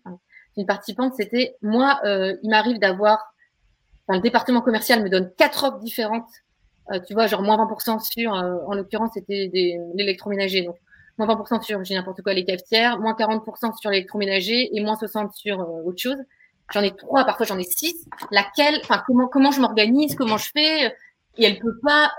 [0.57, 3.33] d'une participante, c'était, moi, euh, il m'arrive d'avoir,
[4.07, 6.29] enfin, le département commercial me donne quatre offres différentes.
[7.07, 9.49] Tu vois, genre moins 20% sur, en l'occurrence, c'était
[9.95, 10.61] l'électroménager.
[10.61, 10.75] Donc,
[11.17, 15.31] moins 20% sur, j'ai n'importe quoi, les cafetières, moins 40% sur l'électroménager et moins 60%
[15.33, 16.17] sur autre chose.
[16.73, 17.95] J'en ai trois, parfois j'en ai six.
[18.31, 20.95] Laquelle, enfin, comment, comment je m'organise, comment je fais,
[21.37, 22.11] et elle peut pas,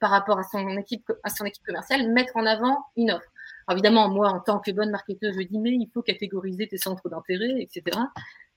[0.00, 3.30] par rapport à son équipe, à son équipe commerciale, mettre en avant une offre
[3.72, 7.08] évidemment, moi, en tant que bonne marketeuse, je dis, mais il faut catégoriser tes centres
[7.08, 7.98] d'intérêt, etc.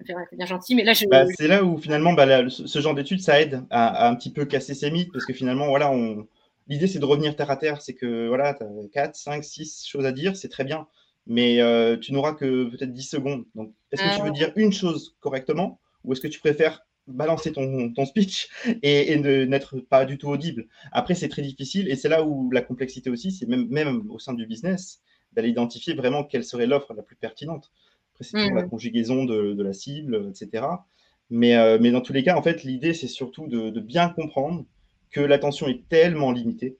[0.05, 0.93] C'est bien gentil, mais là.
[1.09, 4.45] Bah, c'est là où finalement, bah, ce genre d'études, ça aide à, un petit peu
[4.45, 6.27] casser ces mythes, parce que finalement, voilà, on...
[6.67, 7.81] l'idée, c'est de revenir terre à terre.
[7.81, 10.87] C'est que, voilà, tu as 4, 5, 6 choses à dire, c'est très bien,
[11.27, 13.45] mais euh, tu n'auras que peut-être 10 secondes.
[13.53, 14.31] Donc, est-ce que tu veux ah.
[14.31, 18.49] dire une chose correctement, ou est-ce que tu préfères balancer ton, ton speech
[18.81, 20.67] et, et n'être pas du tout audible?
[20.91, 24.19] Après, c'est très difficile et c'est là où la complexité aussi, c'est même, même au
[24.19, 25.01] sein du business,
[25.33, 27.71] d'aller identifier vraiment quelle serait l'offre la plus pertinente.
[28.13, 28.69] Après, c'est toujours la mmh.
[28.69, 30.65] conjugaison de, de, la cible, etc.
[31.29, 34.09] Mais, euh, mais dans tous les cas, en fait, l'idée, c'est surtout de, de, bien
[34.09, 34.65] comprendre
[35.11, 36.77] que l'attention est tellement limitée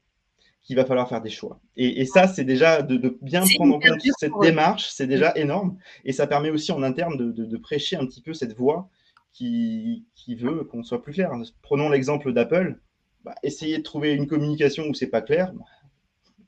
[0.67, 1.62] qu'il va falloir faire des choix.
[1.77, 5.77] Et, ça, c'est déjà de, bien prendre en compte cette démarche, c'est déjà énorme.
[6.03, 8.89] Et ça permet aussi en interne de, prêcher un petit peu cette voix
[9.32, 11.32] qui, veut qu'on soit plus clair.
[11.62, 12.80] Prenons l'exemple d'Apple.
[13.23, 15.63] Bah, essayez de trouver une communication où c'est pas clair, bah,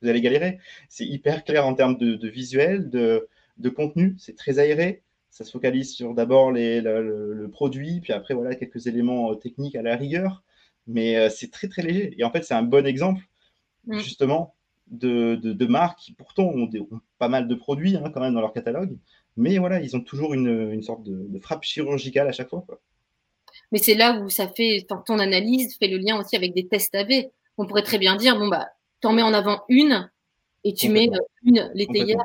[0.01, 0.60] vous allez galérer.
[0.89, 5.01] C'est hyper clair en termes de, visuel, de, contenu, c'est très aéré.
[5.29, 6.82] Ça se focalise sur d'abord le,
[7.34, 10.43] le, produit, puis après voilà quelques éléments euh, techniques à la rigueur,
[10.88, 12.15] mais euh, c'est très très léger.
[12.17, 13.21] Et en fait, c'est un bon exemple
[13.85, 13.99] Mm.
[13.99, 14.55] justement,
[14.87, 16.69] de, de, marques qui pourtant ont,
[17.19, 18.97] pas mal de produits hein, quand même dans leur catalogue,
[19.37, 22.65] mais voilà, ils ont toujours une, sorte de, frappe chirurgicale à chaque fois.
[23.71, 26.95] Mais c'est là où ça fait, ton analyse fait le lien aussi avec des tests
[26.95, 27.11] AB.
[27.57, 28.67] On pourrait très bien dire, bon, bah,
[29.03, 30.09] en mets en avant une
[30.63, 32.17] et tu mets euh, une, les test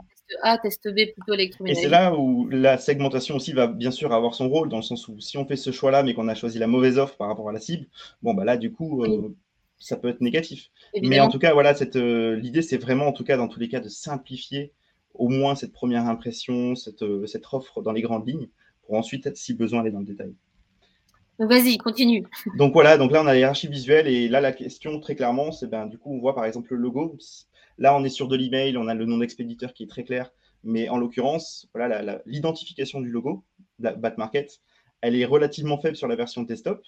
[0.43, 1.81] A, test B plutôt électroménager.
[1.81, 4.83] Et c'est là où la segmentation aussi va bien sûr avoir son rôle, dans le
[4.83, 7.29] sens où si on fait ce choix-là, mais qu'on a choisi la mauvaise offre par
[7.29, 7.87] rapport à la cible,
[8.23, 9.35] bon, bah là, du coup, euh,
[9.85, 10.71] ça peut être négatif.
[11.03, 13.61] Mais en tout cas, voilà, cette, euh, l'idée, c'est vraiment, en tout cas, dans tous
[13.61, 14.73] les cas, de simplifier
[15.13, 18.49] au moins cette première impression, cette, euh, cette offre dans les grandes lignes,
[18.83, 20.35] pour ensuite, si besoin, aller dans le détail.
[21.39, 22.25] Vas-y, continue.
[22.57, 25.67] Donc voilà, donc là, on a l'hierarchie visuelle, et là, la question, très clairement, c'est,
[25.67, 27.19] ben, du coup, on voit par exemple le logo.
[27.77, 30.31] Là, on est sur de l'email, on a le nom d'expéditeur qui est très clair,
[30.63, 33.45] mais en l'occurrence, voilà, l'identification du logo,
[33.81, 34.61] Batmarket,
[35.03, 36.81] elle est relativement faible sur la version desktop,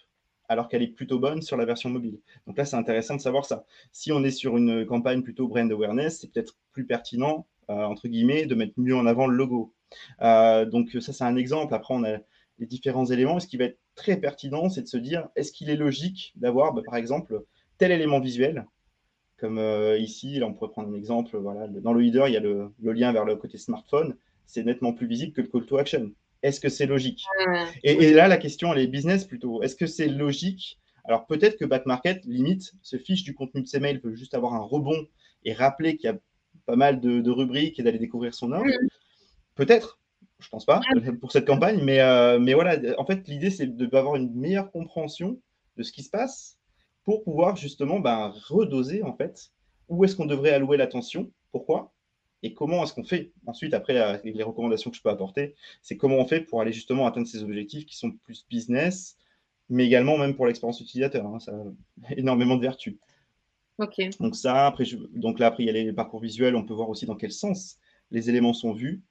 [0.49, 2.19] alors qu'elle est plutôt bonne sur la version mobile.
[2.47, 3.65] Donc là, c'est intéressant de savoir ça.
[3.93, 8.09] Si on est sur une campagne plutôt brand awareness, c'est peut-être plus pertinent, euh, entre
[8.09, 9.75] guillemets, de mettre mieux en avant le logo.
[10.23, 11.75] Euh, donc ça, c'est un exemple.
[11.75, 12.19] Après, on a
[12.59, 13.41] les différents éléments.
[13.41, 16.73] Ce qui va être très pertinent, c'est de se dire, est-ce qu'il est logique d'avoir,
[16.73, 17.43] bah, par exemple,
[17.79, 18.67] tel élément visuel?
[19.39, 21.37] Comme euh, ici, là, on pourrait prendre un exemple.
[21.37, 24.17] Voilà, dans le leader, il y a le lien vers le côté smartphone.
[24.47, 26.13] C'est nettement plus visible que le call to action.
[26.47, 27.25] Est-ce que c'est logique?
[27.83, 29.63] Et, là, la question, elle est business plutôt.
[29.63, 30.79] Est-ce que c'est logique?
[31.05, 34.55] Alors peut-être que Backmarket, limite, se fiche du contenu de ses mails, peut juste avoir
[34.55, 35.07] un rebond
[35.45, 36.19] et rappeler qu'il y a
[36.65, 38.65] pas mal de, rubriques et d'aller découvrir son offre.
[39.57, 39.99] Peut-être,
[40.39, 40.81] je pense pas,
[41.21, 45.41] pour cette campagne, mais, euh, mais voilà, en fait, l'idée, c'est d'avoir une meilleure compréhension
[45.77, 46.59] de ce qui se passe
[47.03, 49.51] pour pouvoir justement ben, redoser, en fait,
[49.89, 51.93] où est-ce qu'on devrait allouer l'attention, pourquoi,
[52.43, 56.17] et comment est-ce qu'on fait ensuite, après les recommandations que je peux apporter, c'est comment
[56.17, 59.17] on fait pour aller justement atteindre ces objectifs qui sont plus business,
[59.69, 61.27] mais également même pour l'expérience utilisateur.
[61.27, 62.97] Hein, ça a énormément de vertus.
[64.21, 66.89] Donc ça, après, donc là, après, il y a les parcours visuels, on peut voir
[66.89, 67.79] aussi dans quel sens
[68.11, 69.03] les éléments sont vus.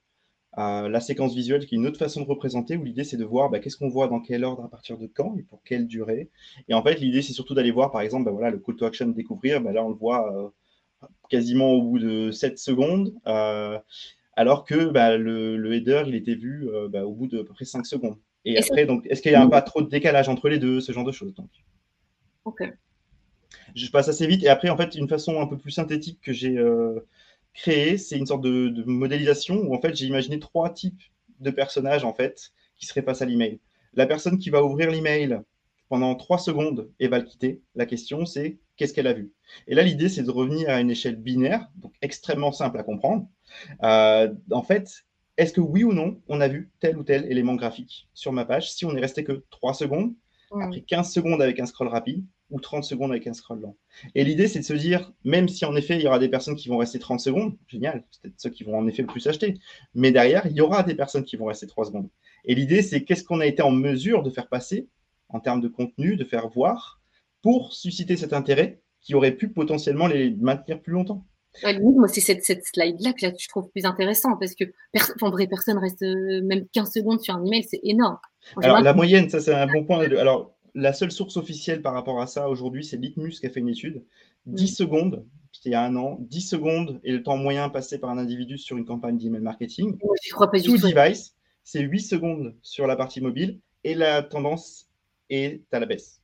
[0.57, 3.25] Euh, la séquence visuelle, qui est une autre façon de représenter, où l'idée c'est de
[3.25, 5.85] voir bah, qu'est-ce qu'on voit dans quel ordre, à partir de quand et pour quelle
[5.85, 6.29] durée.
[6.69, 8.85] Et en fait, l'idée c'est surtout d'aller voir, par exemple, bah, voilà, le call to
[8.85, 9.61] action découvrir.
[9.61, 10.49] Bah, là, on le voit euh,
[11.29, 13.79] quasiment au bout de 7 secondes, euh,
[14.35, 17.53] alors que bah, le, header, il était vu euh, bah, au bout de à peu
[17.53, 18.17] près 5 secondes.
[18.43, 20.91] Et, après, donc, est-ce qu'il n'y a pas trop de décalage entre les deux, ce
[20.91, 21.49] genre de choses donc?
[22.43, 22.61] Ok.
[23.75, 24.43] Je passe assez vite.
[24.43, 26.99] Et après, en fait, une façon un peu plus synthétique que j'ai euh,
[27.53, 31.01] créée, c'est une sorte de, de, modélisation où en fait, j'ai imaginé trois types
[31.39, 33.59] de personnages en fait qui seraient face à l'email.
[33.95, 35.39] La personne qui va ouvrir l'email
[35.89, 37.61] pendant trois secondes et va le quitter.
[37.75, 39.31] La question, c'est qu'est-ce qu'elle a vu?
[39.67, 43.27] Et là, l'idée, c'est de revenir à une échelle binaire, donc extrêmement simple à comprendre.
[43.83, 45.05] Euh, en fait,
[45.37, 48.45] est-ce que oui ou non, on a vu tel ou tel élément graphique sur ma
[48.45, 50.13] page si on n'est resté que trois secondes,
[50.61, 53.75] après 15 secondes avec un scroll rapide ou 30 secondes avec un scroll lent?
[54.13, 56.55] Et l'idée, c'est de se dire, même si en effet, il y aura des personnes
[56.55, 59.27] qui vont rester 30 secondes, génial, c'est peut-être ceux qui vont en effet le plus
[59.27, 59.55] acheter,
[59.93, 62.09] mais derrière, il y aura des personnes qui vont rester 3 secondes.
[62.45, 64.87] Et l'idée, c'est qu'est-ce qu'on a été en mesure de faire passer
[65.29, 67.01] en termes de contenu, de faire voir,
[67.41, 71.25] pour susciter cet intérêt qui aurait pu potentiellement les maintenir plus longtemps.
[71.63, 74.65] moi, c'est cette, slide-là que je trouve plus intéressant parce que
[75.21, 78.17] en vrai, personne reste euh, même 15 secondes sur un email, c'est énorme.
[78.61, 79.99] Alors, la moyenne, ça, c'est un bon point.
[79.99, 83.61] Alors, la seule source officielle par rapport à ça aujourd'hui, c'est Litmus qui a fait
[83.61, 84.03] une étude.
[84.47, 84.67] 10 mm.
[84.67, 88.09] secondes, c'était il y a un an, 10 secondes et le temps moyen passé par
[88.09, 89.97] un individu sur une campagne d'email marketing.
[90.23, 90.77] je crois pas du tout.
[90.77, 94.89] device, c'est 8 secondes sur la partie mobile et la tendance
[95.29, 96.21] est à la baisse.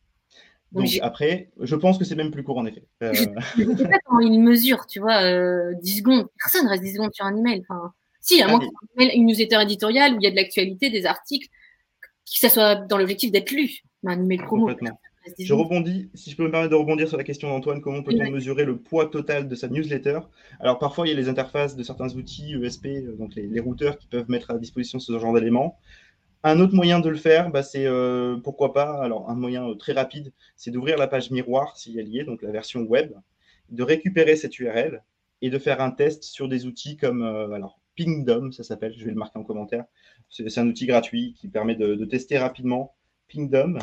[0.71, 2.83] Donc après, je pense que c'est même plus court en effet.
[3.03, 3.13] Euh...
[3.57, 6.27] Je ne sais pas comment ils mesurent, tu vois, euh, 10 secondes.
[6.39, 7.61] Personne reste 10 secondes sur un email.
[7.67, 8.59] Enfin, si, à moins
[8.99, 12.75] ah, une newsletter éditoriale où il y a de l'actualité, des articles, que ça soit
[12.75, 13.79] dans l'objectif d'être lu.
[14.03, 14.69] Mais un email promo.
[15.37, 18.31] Je rebondis, si je peux me permettre de rebondir sur la question d'Antoine, comment peut-on
[18.31, 20.19] mesurer le poids total de sa newsletter?
[20.59, 23.59] Alors parfois, il y a les interfaces de certains outils ESP, euh, donc les, les
[23.59, 25.77] routeurs qui peuvent mettre à disposition ce genre d'éléments.
[26.43, 29.75] Un autre moyen de le faire, bah, c'est euh, pourquoi pas, alors un moyen euh,
[29.75, 33.13] très rapide, c'est d'ouvrir la page miroir s'il y a lié, donc la version web,
[33.69, 35.03] de récupérer cette URL
[35.43, 39.05] et de faire un test sur des outils comme euh, alors Pingdom, ça s'appelle, je
[39.05, 39.85] vais le marquer en commentaire.
[40.29, 42.95] C'est un outil gratuit qui permet de, tester rapidement
[43.31, 43.77] Pingdom.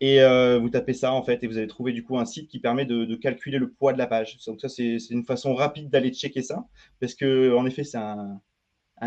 [0.00, 0.20] Et
[0.60, 2.84] vous tapez ça en fait et vous allez trouver du coup un site qui permet
[2.84, 4.36] de, calculer le poids de la page.
[4.46, 6.66] Donc ça c'est une façon rapide d'aller checker ça
[7.00, 8.42] parce que en effet c'est un,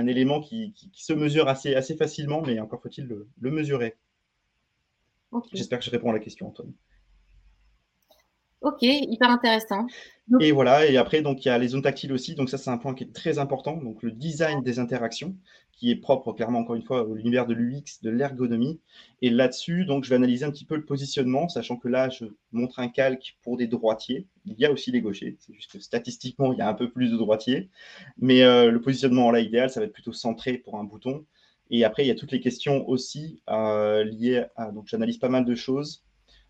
[0.07, 3.95] élément qui, se mesure assez, assez facilement, mais encore faut-il le, mesurer.
[5.53, 6.73] J'espère que je réponds à la question, Antoine.
[8.61, 9.85] Ok, hyper intéressant.
[10.41, 12.35] Et voilà, et après, donc il y a les zones tactiles aussi.
[12.35, 13.77] Donc ça, c'est un point qui est très important.
[13.77, 15.35] Donc le design des interactions,
[15.71, 18.81] qui est propre, clairement, encore une fois, à l'univers de l'UX, de l'ergonomie.
[19.21, 22.25] Et là-dessus, donc je vais analyser un petit peu le positionnement, sachant que là, je
[22.51, 24.25] montre un calque pour des droitiers.
[24.45, 25.37] Il y a aussi des gauchers.
[25.39, 27.69] C'est juste que statistiquement, il y a un peu plus de droitiers.
[28.17, 31.25] Mais euh, le positionnement là idéal, ça va être plutôt centré pour un bouton.
[31.69, 34.71] Et après, il y a toutes les questions aussi euh, liées à.
[34.71, 36.03] Donc j'analyse pas mal de choses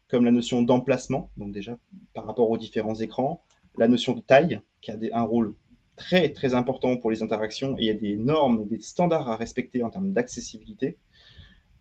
[0.09, 1.77] comme la notion d'emplacement, donc déjà
[2.13, 3.43] par rapport aux différents écrans,
[3.77, 5.55] la notion de taille, qui a un rôle
[5.95, 9.35] très très important pour les interactions, et il y a des normes, des standards à
[9.35, 10.97] respecter en termes d'accessibilité.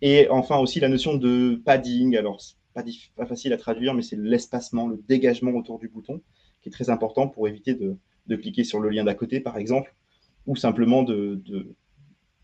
[0.03, 2.41] Et enfin aussi la notion de padding, alors
[2.75, 2.85] pas,
[3.17, 6.21] pas facile à traduire, mais c'est l'espacement, le dégagement autour du bouton,
[6.63, 7.97] qui est très important pour éviter de,
[8.37, 9.95] cliquer sur le lien d'à côté, par exemple,
[10.47, 11.05] ou simplement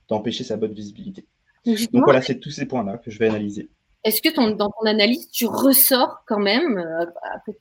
[0.09, 1.27] d'empêcher de, sa bonne visibilité.
[1.93, 3.69] Donc voilà, c'est tous ces points-là que je vais analyser.
[4.05, 7.57] Est-ce que dans ton analyse, tu ressors quand même, euh, après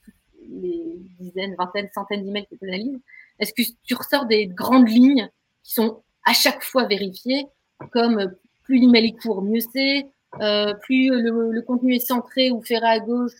[0.49, 2.99] les dizaines, vingtaines, centaines d'emails que tu analyses,
[3.39, 5.29] est-ce que tu ressors des grandes lignes
[5.63, 7.45] qui sont à chaque fois vérifiées,
[7.91, 8.27] comme euh,
[8.63, 10.07] plus l'email est court, mieux c'est,
[10.41, 13.33] euh, plus le, contenu est centré ou ferré à gauche,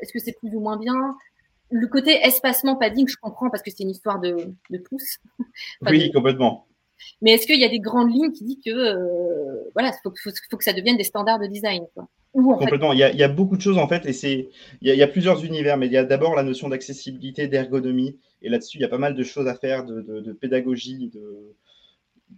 [0.00, 1.16] est-ce que c'est plus ou moins bien?
[1.70, 5.18] Le côté espacement padding, je comprends parce que c'est une histoire de, de pouces.
[5.82, 6.66] oui, complètement.
[7.22, 10.64] Mais est-ce qu'il y a des grandes lignes qui disent que voilà, faut, faut, que
[10.64, 12.08] ça devienne des standards de design quoi?
[12.32, 12.92] Complètement.
[12.92, 14.50] Il y, a, beaucoup de choses en fait, et c'est
[14.82, 18.48] il y, a, plusieurs univers, mais il y a d'abord la notion d'accessibilité, d'ergonomie, et
[18.48, 21.56] là-dessus il y a pas mal de choses à faire, de, pédagogie, de,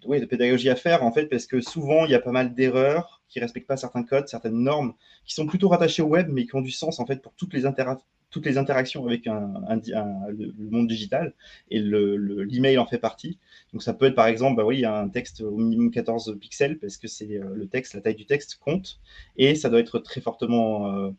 [0.07, 2.55] oui, de pédagogie à faire en fait, parce que souvent il y a pas mal
[2.55, 4.95] d'erreurs qui respectent pas certains codes, certaines normes,
[5.27, 7.53] qui sont plutôt rattachées au web, mais qui ont du sens en fait pour toutes
[7.53, 9.53] les interactions toutes les interactions avec un,
[10.29, 11.35] le monde digital
[11.71, 13.39] et l'email le, en fait partie.
[13.73, 16.97] Donc ça peut être par exemple, bah oui, un texte au minimum 14 pixels parce
[16.97, 18.99] que c'est euh, le texte, la taille du texte compte
[19.37, 21.11] et ça doit être très fortement, euh,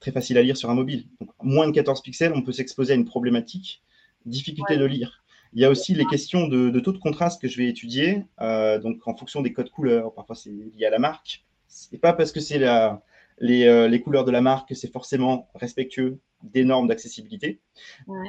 [0.00, 1.06] très facile à lire sur un mobile.
[1.20, 3.82] Donc moins de 14 pixels, on peut s'exposer à une problématique,
[4.24, 5.22] difficulté de lire.
[5.52, 8.80] Il y a aussi les questions de, taux de contraste que je vais étudier, euh,
[8.80, 10.12] donc en fonction des codes couleurs.
[10.14, 11.44] Parfois c'est lié à la marque.
[11.68, 13.02] C'est pas parce que c'est la,
[13.38, 17.60] les, les, couleurs de la marque que c'est forcément respectueux des normes d'accessibilité.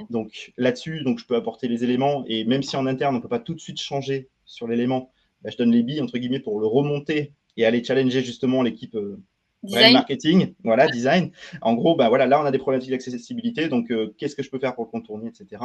[0.09, 3.21] Donc là-dessus, donc je peux apporter les éléments et même si en interne on ne
[3.21, 6.39] peut pas tout de suite changer sur l'élément, bah, je donne les billes entre guillemets
[6.39, 9.21] pour le remonter et aller challenger justement l'équipe euh,
[9.63, 11.31] marketing, voilà design.
[11.61, 14.49] En gros, bah voilà, là on a des problématiques d'accessibilité, donc euh, qu'est-ce que je
[14.49, 15.63] peux faire pour le contourner, etc.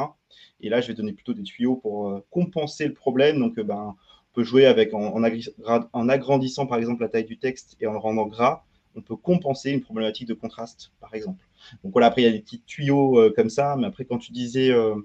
[0.59, 3.39] Et là je vais donner plutôt des tuyaux pour euh, compenser le problème.
[3.39, 7.75] Donc ben on peut jouer avec en, en agrandissant par exemple la taille du texte
[7.79, 8.63] et en le rendant gras
[8.95, 11.45] on peut compenser une problématique de contraste, par exemple.
[11.83, 14.17] Donc voilà, après, il y a des petits tuyaux euh, comme ça, mais après, quand
[14.17, 14.95] tu disais euh,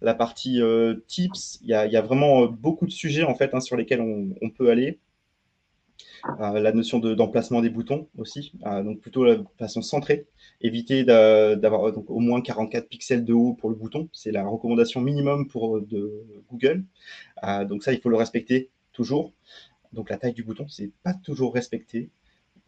[0.00, 3.76] la partie euh, tips, il y, a, vraiment beaucoup de sujets, en fait, hein, sur
[3.76, 4.98] lesquels on, peut aller.
[6.38, 10.26] la notion d'emplacement des boutons aussi, donc plutôt de façon centrée,
[10.60, 15.48] éviter d'avoir au moins 44 pixels de haut pour le bouton, c'est la recommandation minimum
[15.48, 16.84] pour de Google,
[17.68, 19.32] donc ça il faut le respecter toujours.
[19.92, 22.10] Donc la taille du bouton, c'est pas toujours respecté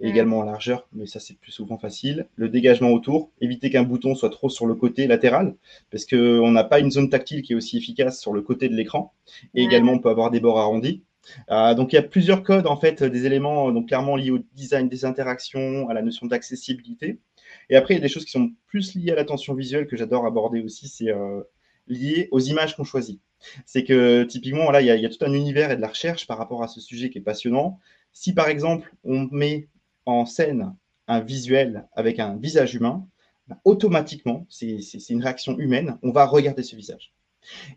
[0.01, 2.27] également en largeur, mais ça c'est plus souvent facile.
[2.37, 5.55] Le dégagement autour, éviter qu'un bouton soit trop sur le côté latéral,
[5.91, 8.75] parce qu'on n'a pas une zone tactile qui est aussi efficace sur le côté de
[8.75, 9.13] l'écran.
[9.55, 11.03] Et également, on peut avoir des bords arrondis.
[11.51, 14.39] Euh, donc il y a plusieurs codes en fait, des éléments donc clairement liés au
[14.55, 17.21] design des interactions, à la notion d'accessibilité.
[17.69, 19.97] Et après, il y a des choses qui sont plus liées à l'attention visuelle que
[19.97, 21.43] j'adore aborder aussi, c'est euh,
[21.89, 23.21] lié aux images qu'on choisit.
[23.65, 26.39] C'est que typiquement, là, il y, a, tout un univers et de la recherche par
[26.39, 27.79] rapport à ce sujet qui est passionnant.
[28.13, 29.69] Si par exemple, on met
[30.07, 30.75] en scène
[31.07, 33.07] un visuel avec un visage humain,
[33.49, 37.13] bah, automatiquement, c'est une réaction humaine, on va regarder ce visage.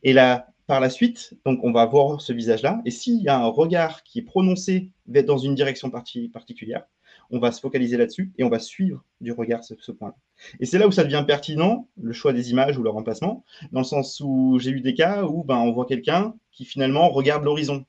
[0.03, 3.37] Et là, par la suite, donc on va voir ce visage-là, et s'il y a
[3.37, 6.85] un regard qui est prononcé dans une direction particulière,
[7.31, 10.15] on va se focaliser là-dessus et on va suivre du regard ce, point-là.
[10.59, 13.79] Et c'est là où ça devient pertinent, le choix des images ou leur remplacement, dans
[13.79, 17.43] le sens où j'ai eu des cas où ben, on voit quelqu'un qui finalement regarde
[17.43, 17.85] l'horizon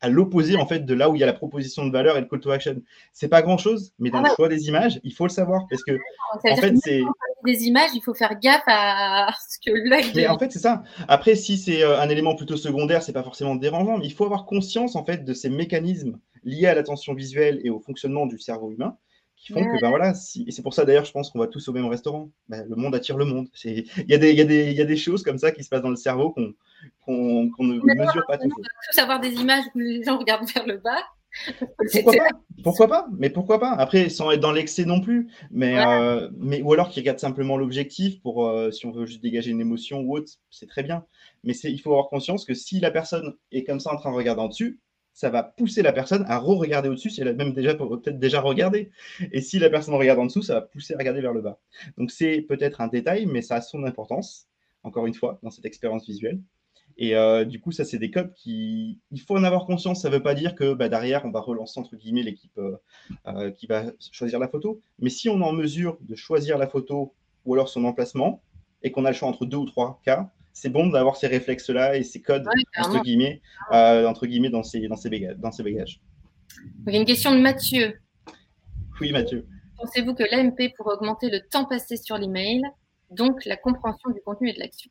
[0.00, 2.20] à l'opposé en fait de là où il y a la proposition de valeur et
[2.20, 2.82] le call to action.
[3.12, 5.66] C'est pas grand chose, mais dans ah le choix des images, il faut le savoir
[5.68, 5.98] parce que
[6.32, 7.02] en fait c'est
[7.44, 10.12] des images, il faut faire gaffe à ce que l'œil.
[10.14, 10.82] Mais en fait c'est ça.
[11.08, 14.24] Après si c'est euh, un élément plutôt secondaire, c'est pas forcément dérangeant, mais il faut
[14.24, 18.38] avoir conscience en fait de ces mécanismes liés à l'attention visuelle et au fonctionnement du
[18.38, 18.96] cerveau humain
[19.44, 21.68] qui font que ben voilà, et c'est pour ça d'ailleurs, je pense qu'on va tous
[21.68, 22.30] au même restaurant.
[22.48, 23.48] Ben, le monde attire le monde.
[23.64, 25.68] Il y, a des, y, a des, y a des choses comme ça qui se
[25.68, 26.54] passent dans le cerveau qu'on
[27.04, 28.58] qu'on ne mesure pas toujours.
[28.58, 31.02] On tous avoir des images où les gens regardent vers le bas.
[31.92, 32.28] pourquoi pas?
[32.62, 33.06] Pourquoi pas?
[33.18, 33.72] Mais pourquoi pas?
[33.72, 35.28] Après, sans être dans l'excès non plus.
[35.50, 39.22] Mais, euh, mais ou alors qu'il regarde simplement l'objectif pour euh, si on veut juste
[39.22, 41.04] dégager une émotion ou autre, c'est très bien.
[41.42, 44.16] Mais il faut avoir conscience que si la personne est comme ça en train de
[44.16, 44.80] regarder en dessus,
[45.14, 48.40] ça va pousser la personne à re-regarder au-dessus si elle a même déjà peut-être déjà
[48.40, 48.90] regardé.
[49.32, 51.60] Et si la personne regarde en dessous, ça va pousser à regarder vers le bas.
[51.96, 54.48] Donc c'est peut-être un détail, mais ça a son importance,
[54.82, 56.40] encore une fois, dans cette expérience visuelle.
[56.96, 59.00] Et euh, du coup, ça, c'est des codes qui.
[59.10, 60.02] Il faut en avoir conscience.
[60.02, 62.76] Ça ne veut pas dire que bah, derrière, on va relancer, entre guillemets, l'équipe euh,
[63.26, 64.80] euh, qui va choisir la photo.
[65.00, 67.14] Mais si on est en mesure de choisir la photo
[67.44, 68.42] ou alors son emplacement,
[68.82, 71.96] et qu'on a le choix entre deux ou trois cas, c'est bon d'avoir ces réflexes-là
[71.96, 72.46] et ces codes,
[72.78, 73.40] entre, guillemets,
[73.70, 76.00] entre guillemets, dans ses, dans ses, bagages, dans ses bagages.
[76.86, 77.98] Il y a une question de Mathieu.
[79.00, 79.46] Oui, Mathieu.
[79.78, 82.62] Pensez-vous que l'AMP pourrait augmenter le temps passé sur l'email,
[83.10, 84.90] donc la compréhension du contenu et de l'action?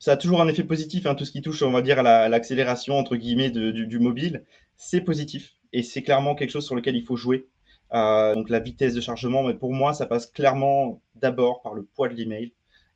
[0.00, 2.28] Ça a toujours un effet positif, hein, tout ce qui touche, on va dire, à
[2.28, 4.44] l'accélération, entre guillemets, du, mobile.
[4.76, 7.46] C'est positif et c'est clairement quelque chose sur lequel il faut jouer.
[7.92, 11.84] Euh, donc la vitesse de chargement, mais pour moi, ça passe clairement d'abord par le
[11.84, 12.54] poids de l'email.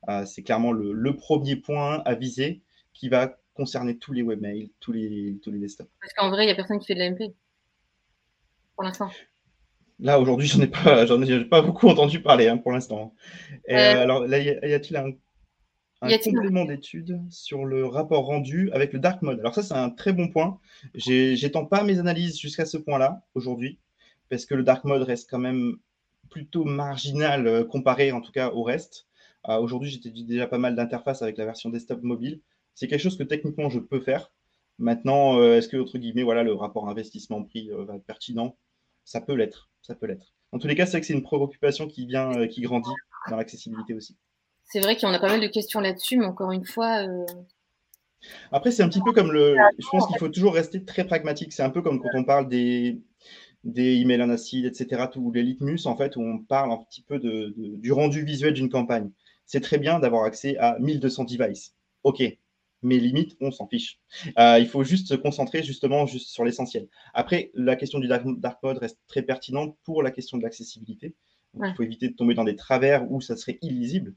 [0.09, 4.91] Euh, c'est clairement le, premier point à viser qui va concerner tous les webmails, tous
[4.91, 5.89] les, tous les desktops.
[6.01, 7.35] Parce qu'en vrai, il n'y a personne qui fait de l'AMP
[8.73, 9.11] pour l'instant.
[9.99, 13.13] Là, aujourd'hui, j'en ai pas, ai pas beaucoup entendu parler hein, pour l'instant.
[13.69, 15.11] Euh, alors, là, y a-t-il un
[16.01, 19.39] un complément d'étude sur le rapport rendu avec le dark mode?
[19.39, 20.59] Alors ça, c'est un très bon point.
[20.93, 23.79] J'étends pas mes analyses jusqu'à ce point-là aujourd'hui,
[24.29, 25.77] parce que le dark mode reste quand même
[26.29, 29.07] plutôt marginal euh, comparé en tout cas au reste.
[29.47, 32.41] Euh, aujourd'hui, j'étais déjà pas mal d'interfaces avec la version desktop mobile.
[32.73, 34.31] C'est quelque chose que techniquement je peux faire.
[34.77, 38.57] Maintenant, euh, est-ce que entre guillemets, voilà, le rapport investissement-prix va être pertinent?
[39.05, 39.69] Ça peut l'être.
[39.81, 40.33] Ça peut l'être.
[40.51, 42.89] En tous les cas, c'est que c'est une préoccupation qui vient, qui grandit
[43.29, 44.17] dans l'accessibilité aussi
[44.65, 47.07] c'est vrai qu'il y en a pas mal de questions là-dessus, mais encore une fois.
[47.07, 47.25] Euh,
[48.51, 49.55] Après, c'est un petit peu comme le.
[49.77, 51.53] Je pense qu'il faut toujours rester très pragmatique.
[51.53, 52.99] C'est un peu comme quand on parle des,
[53.63, 57.03] des emails en acide, etc., ou les litmus, en fait, où on parle un petit
[57.03, 59.11] peu de, du rendu visuel d'une campagne.
[59.45, 61.75] C'est très bien d'avoir accès à 1200 devices.
[62.03, 62.23] OK,
[62.81, 63.99] mais limite, on s'en fiche.
[64.39, 66.87] Euh, il faut juste se concentrer justement juste sur l'essentiel.
[67.13, 68.25] Après, la question du dark,
[68.63, 71.15] mode reste très pertinente pour la question de l'accessibilité.
[71.55, 74.13] Il faut éviter de tomber dans des travers où ça serait illisible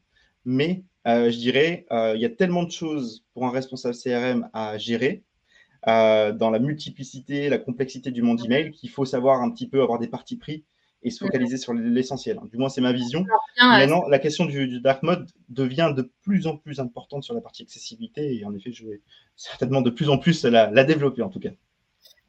[0.49, 4.49] mais euh, je dirais, euh, il y a tellement de choses pour un responsable CRM
[4.55, 5.23] à gérer
[5.87, 9.83] euh, dans la multiplicité, la complexité du monde email qu'il faut savoir un petit peu
[9.83, 10.65] avoir des parties pris
[11.03, 12.41] et se focaliser sur l'essentiel.
[12.51, 13.27] Du moins, c'est ma vision.
[13.61, 17.63] Maintenant, la question du, dark mode devient de plus en plus importante sur la partie
[17.63, 19.03] accessibilité et en effet, je vais
[19.37, 21.51] certainement de plus en plus la, la développer en tout cas.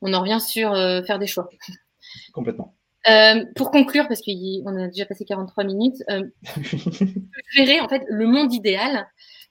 [0.01, 1.49] On en revient sur faire des choix.
[2.33, 2.75] Complètement.
[3.07, 7.05] Euh, pour conclure, parce qu'on a déjà passé 43 minutes, euh, je
[7.55, 9.07] verrais en fait le monde idéal,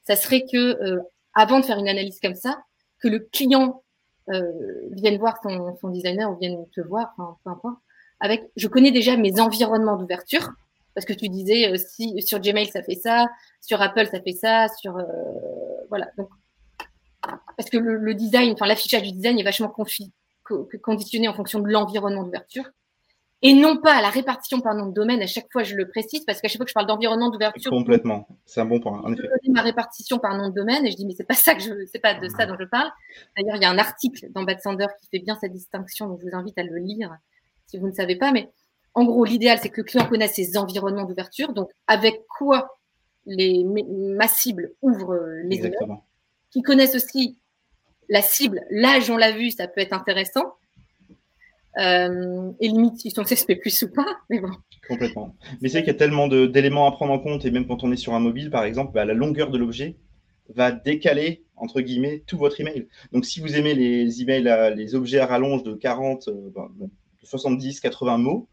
[0.07, 1.01] ça serait que euh,
[1.35, 2.63] avant de faire une analyse comme ça,
[3.01, 3.83] que le client
[4.29, 4.43] euh,
[4.91, 7.79] vienne voir son, son, designer ou vienne te voir, enfin, peu importe,
[8.21, 10.51] avec je connais déjà mes environnements d'ouverture,
[10.95, 13.29] parce que tu disais euh, si sur Gmail ça fait ça,
[13.63, 14.99] sur Apple ça fait ça, sur
[15.89, 16.11] voilà.
[16.19, 16.29] Donc,
[17.57, 19.75] parce que le, le design, enfin l'affichage du design est vachement
[20.83, 22.65] conditionné en fonction de l'environnement d'ouverture
[23.43, 25.23] et non pas à la répartition par nom de domaine.
[25.23, 27.71] À chaque fois, je le précise parce qu'à chaque fois que je parle d'environnement d'ouverture,
[27.71, 29.01] complètement, c'est un bon point.
[29.05, 29.29] En effet.
[29.45, 31.63] Je ma répartition par nom de domaine et je dis mais c'est pas ça que
[31.63, 32.91] je, c'est pas de ça dont je parle.
[33.37, 36.21] D'ailleurs, il y a un article dans Bad Sander qui fait bien cette distinction, donc
[36.21, 37.17] je vous invite à le lire
[37.67, 38.33] si vous ne savez pas.
[38.33, 38.51] Mais
[38.95, 42.79] en gros, l'idéal c'est que le client connaisse ses environnements d'ouverture, donc avec quoi
[43.27, 45.99] les ma cible ouvre les emails,
[46.51, 47.39] qui connaissent aussi
[48.09, 50.55] la cible, l'âge, on l'a vu, ça peut être intéressant
[51.79, 54.51] euh, et limite si son CSP plus ou pas, mais bon.
[54.89, 55.37] Complètement.
[55.61, 57.93] Mais c'est qu'il y a tellement d'éléments à prendre en compte, et même quand on
[57.93, 59.97] est sur un mobile, par exemple, bah, la longueur de l'objet
[60.55, 62.89] va décaler, entre guillemets, tout votre email.
[63.13, 66.31] Donc si vous aimez les emails, les objets à rallonge de 40,
[67.23, 68.49] 70, 80 mots,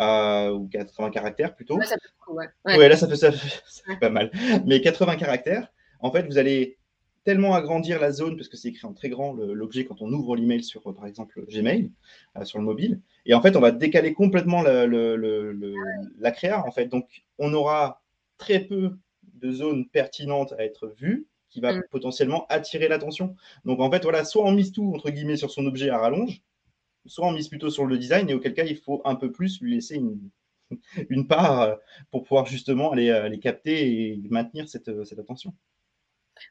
[0.00, 1.76] euh, ou 80 caractères plutôt.
[1.76, 1.96] Ouais, ça
[2.28, 2.46] ouais.
[2.64, 2.88] ouais.
[2.88, 4.30] là, ça fait, ça fait pas mal.
[4.66, 5.68] Mais 80 caractères,
[6.00, 6.78] en fait, vous allez
[7.24, 10.36] tellement agrandir la zone, parce que c'est écrit en très grand l'objet quand on ouvre
[10.36, 11.90] l'email sur, par exemple, Gmail,
[12.36, 13.00] euh, sur le mobile.
[13.26, 16.86] Et en fait, on va décaler complètement la créa, en fait.
[16.86, 18.02] Donc, on aura
[18.36, 18.96] très peu
[19.34, 21.84] de zones pertinentes à être vues, qui va mm.
[21.90, 23.36] potentiellement attirer l'attention.
[23.64, 26.42] Donc, en fait, voilà, soit on mise tout, entre guillemets, sur son objet à rallonge,
[27.06, 29.60] soit on mise plutôt sur le design, et auquel cas, il faut un peu plus
[29.62, 30.18] lui laisser une,
[31.08, 31.74] une part euh,
[32.10, 35.54] pour pouvoir justement aller, aller capter et maintenir cette, cette attention.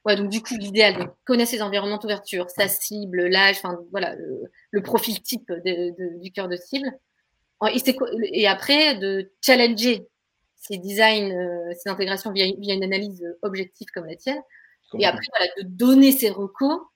[0.05, 4.81] Ouais, donc du coup, l'idéal, connaître ses environnements d'ouverture, sa cible, l'âge, enfin voilà, le,
[4.81, 5.51] profil type
[6.21, 6.91] du cœur de cible.
[7.73, 10.05] Et, et, après, de challenger
[10.55, 14.41] ses designs, euh, ses intégrations via, une analyse objective comme la tienne.
[14.99, 16.91] Et après, voilà, de donner ses recours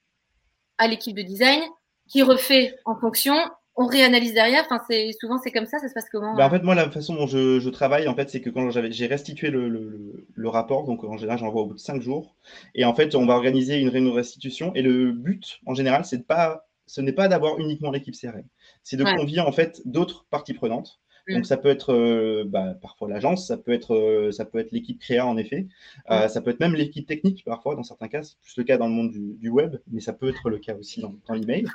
[0.77, 1.61] à l'équipe de design
[2.07, 3.35] qui refait en fonction
[3.77, 4.63] on réanalyse derrière.
[4.65, 5.79] Enfin, c'est souvent c'est comme ça.
[5.79, 8.29] Ça se passe comment bah, En fait, moi, la façon dont je, travaille, en fait,
[8.29, 12.01] c'est que quand j'ai restitué le, rapport, donc en général, j'envoie au bout de cinq
[12.01, 12.35] jours,
[12.73, 14.73] et en fait, on va organiser une réunion de restitution.
[14.75, 18.45] Et le but, en général, c'est de pas, ce n'est pas d'avoir uniquement l'équipe CRM,
[18.83, 20.99] c'est de convier en fait d'autres parties prenantes.
[21.29, 24.71] Donc ça peut être euh, bah, parfois l'agence, ça peut être euh, ça peut être
[24.71, 25.67] l'équipe créa en effet,
[26.09, 28.77] euh, ça peut être même l'équipe technique parfois dans certains cas, c'est plus le cas
[28.77, 31.65] dans le monde du, web, mais ça peut être le cas aussi dans, dans l'email.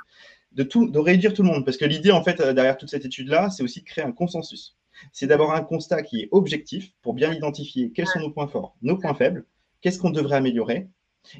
[0.53, 3.05] De tout, de réduire tout le monde, parce que l'idée en fait derrière toute cette
[3.05, 4.77] étude là, c'est aussi de créer un consensus.
[5.11, 8.75] C'est d'avoir un constat qui est objectif pour bien identifier quels sont nos points forts,
[8.83, 9.45] nos points faibles,
[9.81, 10.87] qu'est-ce qu'on devrait améliorer,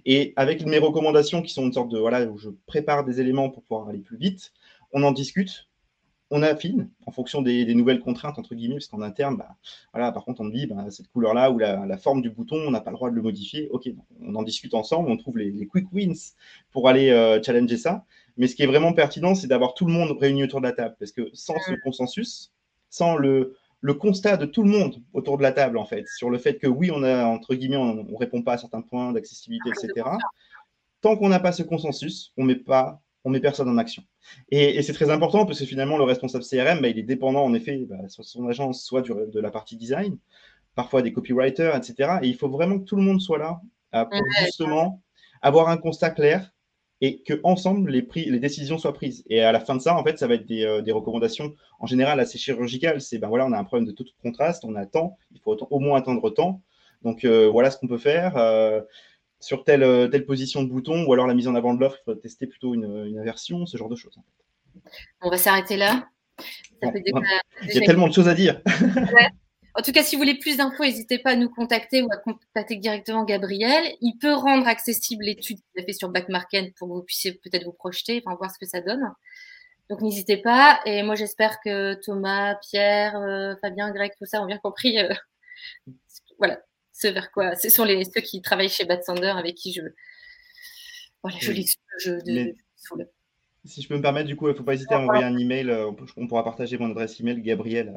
[0.06, 3.50] et avec mes recommandations qui sont une sorte de voilà où je prépare des éléments
[3.52, 4.52] pour pouvoir aller plus vite,
[4.92, 5.68] on en discute
[6.34, 9.56] on affine en fonction des, nouvelles contraintes, entre guillemets, parce qu'en interne, bah,
[9.94, 12.82] voilà, par contre, on dit bah, cette couleur-là ou la, forme du bouton, on n'a
[12.82, 13.70] pas le droit de le modifier.
[13.70, 13.88] Ok,
[14.20, 16.34] on en discute ensemble, on trouve les, quick wins
[16.72, 18.04] pour aller euh, challenger ça.
[18.38, 20.74] Mais ce qui est vraiment pertinent, c'est d'avoir tout le monde réuni autour de la
[20.74, 22.52] table, parce que sans ce consensus,
[22.90, 23.56] sans le,
[24.00, 26.68] constat de tout le monde autour de la table, en fait, sur le fait que
[26.68, 30.10] oui, on a, entre guillemets, on ne répond pas à certains points d'accessibilité, etc.
[31.02, 34.04] Tant qu'on n'a pas ce consensus, on ne met pas on met personne en action.
[34.50, 37.54] Et, c'est très important parce que finalement, le responsable CRM, bah, il est dépendant en
[37.54, 40.18] effet, bah, soit son agence, soit de la partie design,
[40.76, 42.20] parfois des copywriters, etc.
[42.22, 43.62] Et il faut vraiment que tout le monde soit là
[43.92, 45.02] pour justement
[45.42, 46.53] avoir un constat clair
[47.04, 49.24] et que ensemble les, les décisions soient prises.
[49.28, 51.86] Et à la fin de ça, en fait, ça va être des, euh, recommandations en
[51.86, 53.02] général assez chirurgicales.
[53.02, 55.58] C'est ben voilà, on a un problème de taux de contraste, on attend, il faut
[55.70, 56.62] au moins attendre temps.
[57.02, 58.38] Donc euh, voilà ce qu'on peut faire
[59.44, 61.98] sur telle, euh, telle position de bouton, ou alors la mise en avant de l'offre,
[62.02, 64.18] il faut tester plutôt une, une inversion, ce genre de choses.
[65.22, 66.08] On va s'arrêter là.
[66.82, 68.62] il y a tellement de choses à dire.
[69.76, 72.18] En tout cas, si vous voulez plus d'infos, n'hésitez pas à nous contacter ou à
[72.18, 73.96] contacter directement Gabriel.
[74.02, 77.66] Il peut rendre accessible l'étude qu'il a fait sur Backmarket pour que vous puissiez peut-être
[77.66, 79.12] vous projeter, enfin voir ce que ça donne.
[79.90, 80.80] Donc n'hésitez pas.
[80.86, 85.00] Et moi, j'espère que Thomas, Pierre, euh, Fabien, Greg, tout ça ont bien compris.
[85.00, 85.14] Euh,
[86.38, 86.62] voilà,
[86.92, 89.82] ce vers quoi Ce sont les, ceux qui travaillent chez Bad Sander avec qui je,
[91.24, 92.56] voilà, je, de,
[93.66, 95.38] Si je peux me permettre, du coup, il ne faut pas hésiter à envoyer un
[95.38, 95.70] email.
[95.70, 97.94] Euh, on pourra partager mon adresse email, gabriel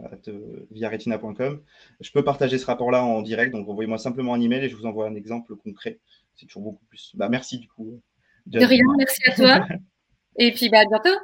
[0.70, 1.60] via retina.com.
[2.00, 4.86] Je peux partager ce rapport-là en direct, donc envoyez-moi simplement un email et je vous
[4.86, 5.98] envoie un exemple concret.
[6.36, 7.12] C'est toujours beaucoup plus.
[7.14, 8.00] Bah, merci du coup.
[8.46, 9.66] De rien, merci à toi.
[10.36, 11.18] et puis bah, à bientôt.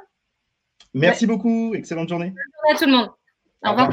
[0.93, 1.73] Merci beaucoup.
[1.73, 2.31] Excellente journée.
[2.31, 3.09] Bonne journée à tout le monde.
[3.65, 3.91] Au, revoir.